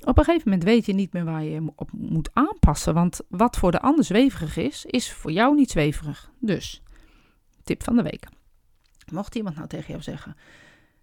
Op 0.00 0.18
een 0.18 0.24
gegeven 0.24 0.50
moment 0.50 0.64
weet 0.64 0.86
je 0.86 0.92
niet 0.92 1.12
meer 1.12 1.24
waar 1.24 1.42
je 1.42 1.72
op 1.74 1.92
moet 1.92 2.30
aanpassen. 2.32 2.94
Want 2.94 3.20
wat 3.28 3.56
voor 3.56 3.70
de 3.70 3.80
ander 3.80 4.04
zweverig 4.04 4.56
is, 4.56 4.84
is 4.84 5.12
voor 5.12 5.32
jou 5.32 5.54
niet 5.54 5.70
zweverig. 5.70 6.30
Dus, 6.38 6.82
tip 7.64 7.82
van 7.82 7.96
de 7.96 8.02
week. 8.02 8.26
Mocht 9.12 9.34
iemand 9.34 9.56
nou 9.56 9.68
tegen 9.68 9.88
jou 9.88 10.02
zeggen: 10.02 10.36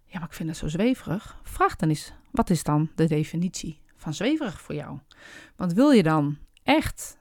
Ja, 0.04 0.18
maar 0.18 0.28
ik 0.28 0.34
vind 0.34 0.48
het 0.48 0.58
zo 0.58 0.68
zweverig. 0.68 1.40
Vraag 1.42 1.76
dan 1.76 1.88
eens: 1.88 2.12
wat 2.30 2.50
is 2.50 2.62
dan 2.62 2.90
de 2.94 3.06
definitie 3.06 3.80
van 3.96 4.14
zweverig 4.14 4.60
voor 4.60 4.74
jou? 4.74 4.98
Want 5.56 5.72
wil 5.72 5.90
je 5.90 6.02
dan 6.02 6.38
echt 6.62 7.18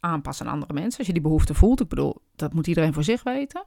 aanpassen 0.00 0.46
aan 0.46 0.52
andere 0.52 0.72
mensen, 0.72 0.98
als 0.98 1.06
je 1.06 1.12
die 1.12 1.22
behoefte 1.22 1.54
voelt, 1.54 1.80
ik 1.80 1.88
bedoel, 1.88 2.16
dat 2.36 2.52
moet 2.52 2.66
iedereen 2.66 2.92
voor 2.92 3.04
zich 3.04 3.22
weten. 3.22 3.64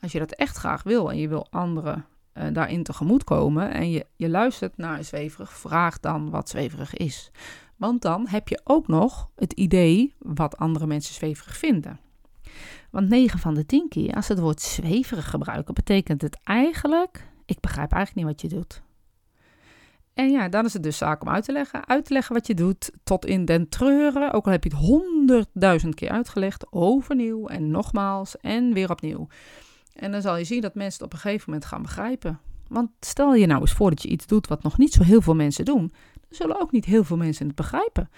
Als 0.00 0.12
je 0.12 0.18
dat 0.18 0.32
echt 0.32 0.56
graag 0.56 0.82
wil 0.82 1.10
en 1.10 1.18
je 1.18 1.28
wil 1.28 1.46
anderen 1.50 2.06
uh, 2.34 2.44
daarin 2.52 2.82
tegemoet 2.82 3.24
komen 3.24 3.72
en 3.72 3.90
je, 3.90 4.06
je 4.16 4.28
luistert 4.28 4.76
naar 4.76 5.04
zweverig, 5.04 5.52
vraag 5.52 6.00
dan 6.00 6.30
wat 6.30 6.48
zweverig 6.48 6.94
is. 6.94 7.30
Want 7.76 8.02
dan 8.02 8.28
heb 8.28 8.48
je 8.48 8.60
ook 8.64 8.88
nog 8.88 9.30
het 9.36 9.52
idee 9.52 10.14
wat 10.18 10.56
andere 10.56 10.86
mensen 10.86 11.14
zweverig 11.14 11.56
vinden. 11.56 12.00
Want 12.90 13.08
9 13.08 13.38
van 13.38 13.54
de 13.54 13.66
10 13.66 13.88
keer, 13.88 14.14
als 14.14 14.26
ze 14.26 14.32
het 14.32 14.40
woord 14.40 14.60
zweverig 14.60 15.30
gebruiken, 15.30 15.74
betekent 15.74 16.22
het 16.22 16.38
eigenlijk: 16.44 17.28
ik 17.44 17.60
begrijp 17.60 17.92
eigenlijk 17.92 18.26
niet 18.26 18.36
wat 18.36 18.50
je 18.50 18.56
doet. 18.56 18.82
En 20.14 20.30
ja, 20.30 20.48
dan 20.48 20.64
is 20.64 20.72
het 20.72 20.82
dus 20.82 20.96
zaak 20.96 21.22
om 21.22 21.28
uit 21.28 21.44
te 21.44 21.52
leggen. 21.52 21.88
Uit 21.88 22.04
te 22.04 22.12
leggen 22.12 22.34
wat 22.34 22.46
je 22.46 22.54
doet 22.54 22.90
tot 23.04 23.26
in 23.26 23.44
den 23.44 23.68
treuren. 23.68 24.32
Ook 24.32 24.46
al 24.46 24.52
heb 24.52 24.64
je 24.64 24.70
het 24.70 24.78
honderdduizend 24.78 25.94
keer 25.94 26.10
uitgelegd. 26.10 26.72
Overnieuw 26.72 27.46
en 27.46 27.70
nogmaals 27.70 28.36
en 28.36 28.72
weer 28.72 28.90
opnieuw. 28.90 29.28
En 29.94 30.12
dan 30.12 30.22
zal 30.22 30.36
je 30.36 30.44
zien 30.44 30.60
dat 30.60 30.74
mensen 30.74 31.04
het 31.04 31.12
op 31.12 31.12
een 31.12 31.18
gegeven 31.18 31.44
moment 31.46 31.64
gaan 31.64 31.82
begrijpen. 31.82 32.40
Want 32.68 32.90
stel 33.00 33.34
je 33.34 33.46
nou 33.46 33.60
eens 33.60 33.72
voor 33.72 33.90
dat 33.90 34.02
je 34.02 34.08
iets 34.08 34.26
doet 34.26 34.46
wat 34.46 34.62
nog 34.62 34.78
niet 34.78 34.92
zo 34.92 35.02
heel 35.02 35.20
veel 35.20 35.34
mensen 35.34 35.64
doen. 35.64 35.92
Dan 36.12 36.28
zullen 36.38 36.60
ook 36.60 36.72
niet 36.72 36.84
heel 36.84 37.04
veel 37.04 37.16
mensen 37.16 37.46
het 37.46 37.54
begrijpen. 37.54 38.10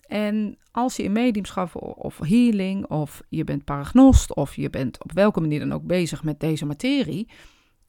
En 0.00 0.58
als 0.70 0.96
je 0.96 1.02
in 1.02 1.12
mediumschap 1.12 1.74
of 1.96 2.18
healing 2.18 2.86
of 2.86 3.22
je 3.28 3.44
bent 3.44 3.64
paragnost 3.64 4.34
of 4.34 4.56
je 4.56 4.70
bent 4.70 5.02
op 5.04 5.12
welke 5.12 5.40
manier 5.40 5.58
dan 5.58 5.72
ook 5.72 5.86
bezig 5.86 6.22
met 6.22 6.40
deze 6.40 6.66
materie 6.66 7.28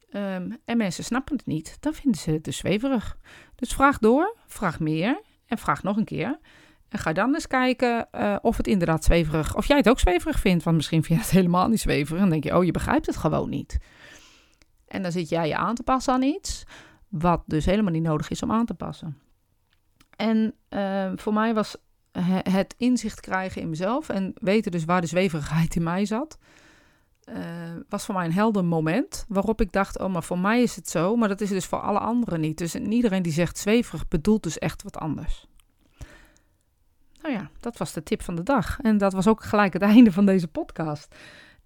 Ehm, 0.09 0.51
en 0.65 0.77
mensen 0.77 1.03
snappen 1.03 1.35
het 1.35 1.45
niet, 1.45 1.77
dan 1.79 1.93
vinden 1.93 2.21
ze 2.21 2.31
het 2.31 2.43
dus 2.43 2.57
zweverig. 2.57 3.17
Dus 3.55 3.73
vraag 3.73 3.97
door, 3.97 4.35
vraag 4.47 4.79
meer 4.79 5.21
en 5.45 5.57
vraag 5.57 5.83
nog 5.83 5.97
een 5.97 6.05
keer. 6.05 6.39
En 6.89 6.99
ga 6.99 7.13
dan 7.13 7.33
eens 7.33 7.47
kijken 7.47 8.07
uh, 8.15 8.35
of 8.41 8.57
het 8.57 8.67
inderdaad 8.67 9.03
zweverig, 9.03 9.55
of 9.55 9.65
jij 9.65 9.77
het 9.77 9.89
ook 9.89 9.99
zweverig 9.99 10.39
vindt. 10.39 10.63
Want 10.63 10.75
misschien 10.75 11.03
vind 11.03 11.19
je 11.19 11.25
het 11.25 11.33
helemaal 11.39 11.67
niet 11.67 11.79
zweverig 11.79 12.21
en 12.21 12.29
denk 12.29 12.43
je, 12.43 12.57
oh, 12.57 12.63
je 12.63 12.71
begrijpt 12.71 13.05
het 13.05 13.17
gewoon 13.17 13.49
niet. 13.49 13.77
En 14.87 15.01
dan 15.01 15.11
zit 15.11 15.29
jij 15.29 15.47
je 15.47 15.55
aan 15.55 15.75
te 15.75 15.83
passen 15.83 16.13
aan 16.13 16.21
iets, 16.21 16.63
wat 17.07 17.43
dus 17.45 17.65
helemaal 17.65 17.91
niet 17.91 18.03
nodig 18.03 18.29
is 18.29 18.43
om 18.43 18.51
aan 18.51 18.65
te 18.65 18.73
passen. 18.73 19.17
En 20.15 20.53
uh, 20.69 21.11
voor 21.15 21.33
mij 21.33 21.53
was 21.53 21.75
het 22.49 22.75
inzicht 22.77 23.19
krijgen 23.19 23.61
in 23.61 23.69
mezelf 23.69 24.09
en 24.09 24.33
weten 24.35 24.71
dus 24.71 24.85
waar 24.85 25.01
de 25.01 25.07
zweverigheid 25.07 25.75
in 25.75 25.83
mij 25.83 26.05
zat 26.05 26.37
uh, 27.29 27.35
was 27.89 28.05
voor 28.05 28.15
mij 28.15 28.25
een 28.25 28.33
helder 28.33 28.65
moment 28.65 29.25
waarop 29.27 29.61
ik 29.61 29.71
dacht: 29.71 29.99
oh, 29.99 30.13
maar 30.13 30.23
voor 30.23 30.39
mij 30.39 30.61
is 30.61 30.75
het 30.75 30.89
zo, 30.89 31.15
maar 31.15 31.27
dat 31.27 31.41
is 31.41 31.49
dus 31.49 31.65
voor 31.65 31.79
alle 31.79 31.99
anderen 31.99 32.39
niet. 32.39 32.57
Dus 32.57 32.75
iedereen 32.75 33.23
die 33.23 33.31
zegt 33.31 33.57
zweverig 33.57 34.07
bedoelt 34.07 34.43
dus 34.43 34.57
echt 34.57 34.83
wat 34.83 34.97
anders. 34.97 35.47
Ja, 37.37 37.49
dat 37.59 37.77
was 37.77 37.93
de 37.93 38.03
tip 38.03 38.21
van 38.21 38.35
de 38.35 38.43
dag. 38.43 38.79
En 38.81 38.97
dat 38.97 39.13
was 39.13 39.27
ook 39.27 39.43
gelijk 39.43 39.73
het 39.73 39.81
einde 39.93 40.11
van 40.11 40.25
deze 40.25 40.47
podcast. 40.47 41.15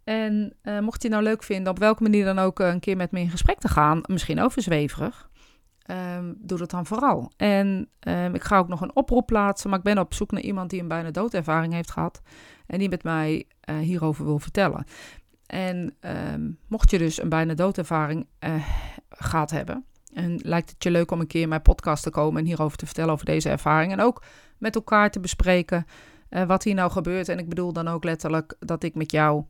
En 0.03 0.53
uh, 0.63 0.79
mocht 0.79 1.03
je 1.03 1.09
nou 1.09 1.23
leuk 1.23 1.43
vinden, 1.43 1.71
op 1.71 1.79
welke 1.79 2.03
manier 2.03 2.25
dan 2.25 2.39
ook 2.39 2.59
een 2.59 2.79
keer 2.79 2.97
met 2.97 3.11
me 3.11 3.19
in 3.19 3.29
gesprek 3.29 3.59
te 3.59 3.67
gaan, 3.67 4.01
misschien 4.05 4.41
over 4.41 4.61
zweverig, 4.61 5.29
um, 5.91 6.35
doe 6.39 6.57
dat 6.57 6.69
dan 6.69 6.85
vooral. 6.85 7.31
En 7.37 7.89
um, 7.99 8.35
ik 8.35 8.43
ga 8.43 8.57
ook 8.57 8.67
nog 8.67 8.81
een 8.81 8.95
oproep 8.95 9.25
plaatsen, 9.25 9.69
maar 9.69 9.79
ik 9.79 9.85
ben 9.85 9.97
op 9.97 10.13
zoek 10.13 10.31
naar 10.31 10.41
iemand 10.41 10.69
die 10.69 10.81
een 10.81 10.87
bijna 10.87 11.11
doodervaring 11.11 11.73
heeft 11.73 11.91
gehad 11.91 12.21
en 12.67 12.79
die 12.79 12.89
met 12.89 13.03
mij 13.03 13.45
uh, 13.69 13.77
hierover 13.77 14.25
wil 14.25 14.39
vertellen. 14.39 14.85
En 15.45 15.95
um, 16.33 16.57
mocht 16.67 16.91
je 16.91 16.97
dus 16.97 17.21
een 17.21 17.29
bijna 17.29 17.53
doodervaring 17.53 18.27
uh, 18.39 18.67
gehad 19.09 19.51
hebben. 19.51 19.85
En 20.13 20.39
lijkt 20.43 20.69
het 20.69 20.83
je 20.83 20.91
leuk 20.91 21.11
om 21.11 21.19
een 21.19 21.27
keer 21.27 21.41
in 21.41 21.49
mijn 21.49 21.61
podcast 21.61 22.03
te 22.03 22.09
komen 22.09 22.41
en 22.41 22.47
hierover 22.47 22.77
te 22.77 22.85
vertellen 22.85 23.13
over 23.13 23.25
deze 23.25 23.49
ervaring. 23.49 23.91
En 23.91 24.01
ook 24.01 24.23
met 24.57 24.75
elkaar 24.75 25.11
te 25.11 25.19
bespreken 25.19 25.85
eh, 26.29 26.43
wat 26.43 26.63
hier 26.63 26.73
nou 26.73 26.91
gebeurt. 26.91 27.29
En 27.29 27.39
ik 27.39 27.49
bedoel 27.49 27.73
dan 27.73 27.87
ook 27.87 28.03
letterlijk 28.03 28.55
dat 28.59 28.83
ik 28.83 28.95
met 28.95 29.11
jou 29.11 29.43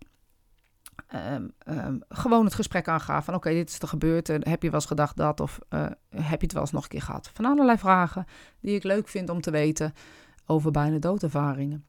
ehm, 1.08 1.48
ehm, 1.58 1.98
gewoon 2.10 2.46
het 2.46 2.54
gesprek 2.54 2.88
aanga 2.88 3.24
van 3.24 3.34
oké, 3.34 3.50
dit 3.50 3.70
is 3.70 3.80
er 3.80 3.88
gebeurd. 3.88 4.30
En 4.30 4.48
heb 4.50 4.62
je 4.62 4.70
wel 4.70 4.80
eens 4.80 4.90
gedacht 4.90 5.18
dat? 5.18 5.40
Of 5.40 5.60
eh, 5.70 5.86
heb 6.10 6.40
je 6.40 6.46
het 6.46 6.54
wel 6.54 6.62
eens 6.62 6.72
nog 6.72 6.84
een 6.84 6.90
keer 6.90 7.02
gehad? 7.02 7.30
Van 7.34 7.46
allerlei 7.46 7.78
vragen 7.78 8.26
die 8.60 8.76
ik 8.76 8.84
leuk 8.84 9.08
vind 9.08 9.30
om 9.30 9.42
te 9.42 9.52
weten 9.52 9.94
over 10.46 10.72
bijna 10.72 10.98
doodervaringen. 10.98 11.86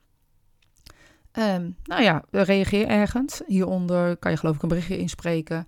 Um, 1.38 1.76
nou 1.85 2.02
ja, 2.02 2.24
reageer 2.30 2.87
ergens. 2.87 3.42
Hieronder 3.46 4.16
kan 4.16 4.30
je 4.30 4.37
geloof 4.37 4.56
ik 4.56 4.62
een 4.62 4.68
berichtje 4.68 4.98
inspreken. 4.98 5.66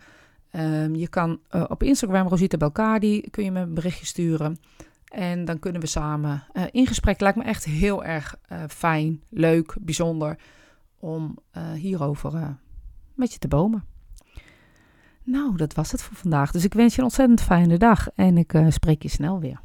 Um, 0.56 0.94
je 0.94 1.08
kan 1.08 1.40
uh, 1.50 1.64
op 1.68 1.82
Instagram, 1.82 2.28
Rosita 2.28 2.56
Belkadi, 2.56 3.20
kun 3.30 3.44
je 3.44 3.50
me 3.50 3.60
een 3.60 3.74
berichtje 3.74 4.06
sturen. 4.06 4.58
En 5.04 5.44
dan 5.44 5.58
kunnen 5.58 5.80
we 5.80 5.86
samen 5.86 6.44
uh, 6.52 6.62
in 6.70 6.86
gesprek. 6.86 7.20
Lijkt 7.20 7.38
me 7.38 7.44
echt 7.44 7.64
heel 7.64 8.04
erg 8.04 8.36
uh, 8.52 8.62
fijn, 8.68 9.22
leuk, 9.28 9.76
bijzonder 9.80 10.38
om 10.98 11.38
hierover 11.74 12.56
met 13.14 13.32
je 13.32 13.38
te 13.38 13.48
bomen. 13.48 13.84
Nou, 15.22 15.56
dat 15.56 15.74
was 15.74 15.92
het 15.92 16.02
voor 16.02 16.16
vandaag. 16.16 16.50
Dus 16.50 16.64
ik 16.64 16.74
wens 16.74 16.92
je 16.92 16.98
een 16.98 17.04
ontzettend 17.04 17.40
fijne 17.42 17.78
dag 17.78 18.08
en 18.14 18.38
ik 18.38 18.62
spreek 18.68 19.02
je 19.02 19.08
snel 19.08 19.40
weer. 19.40 19.60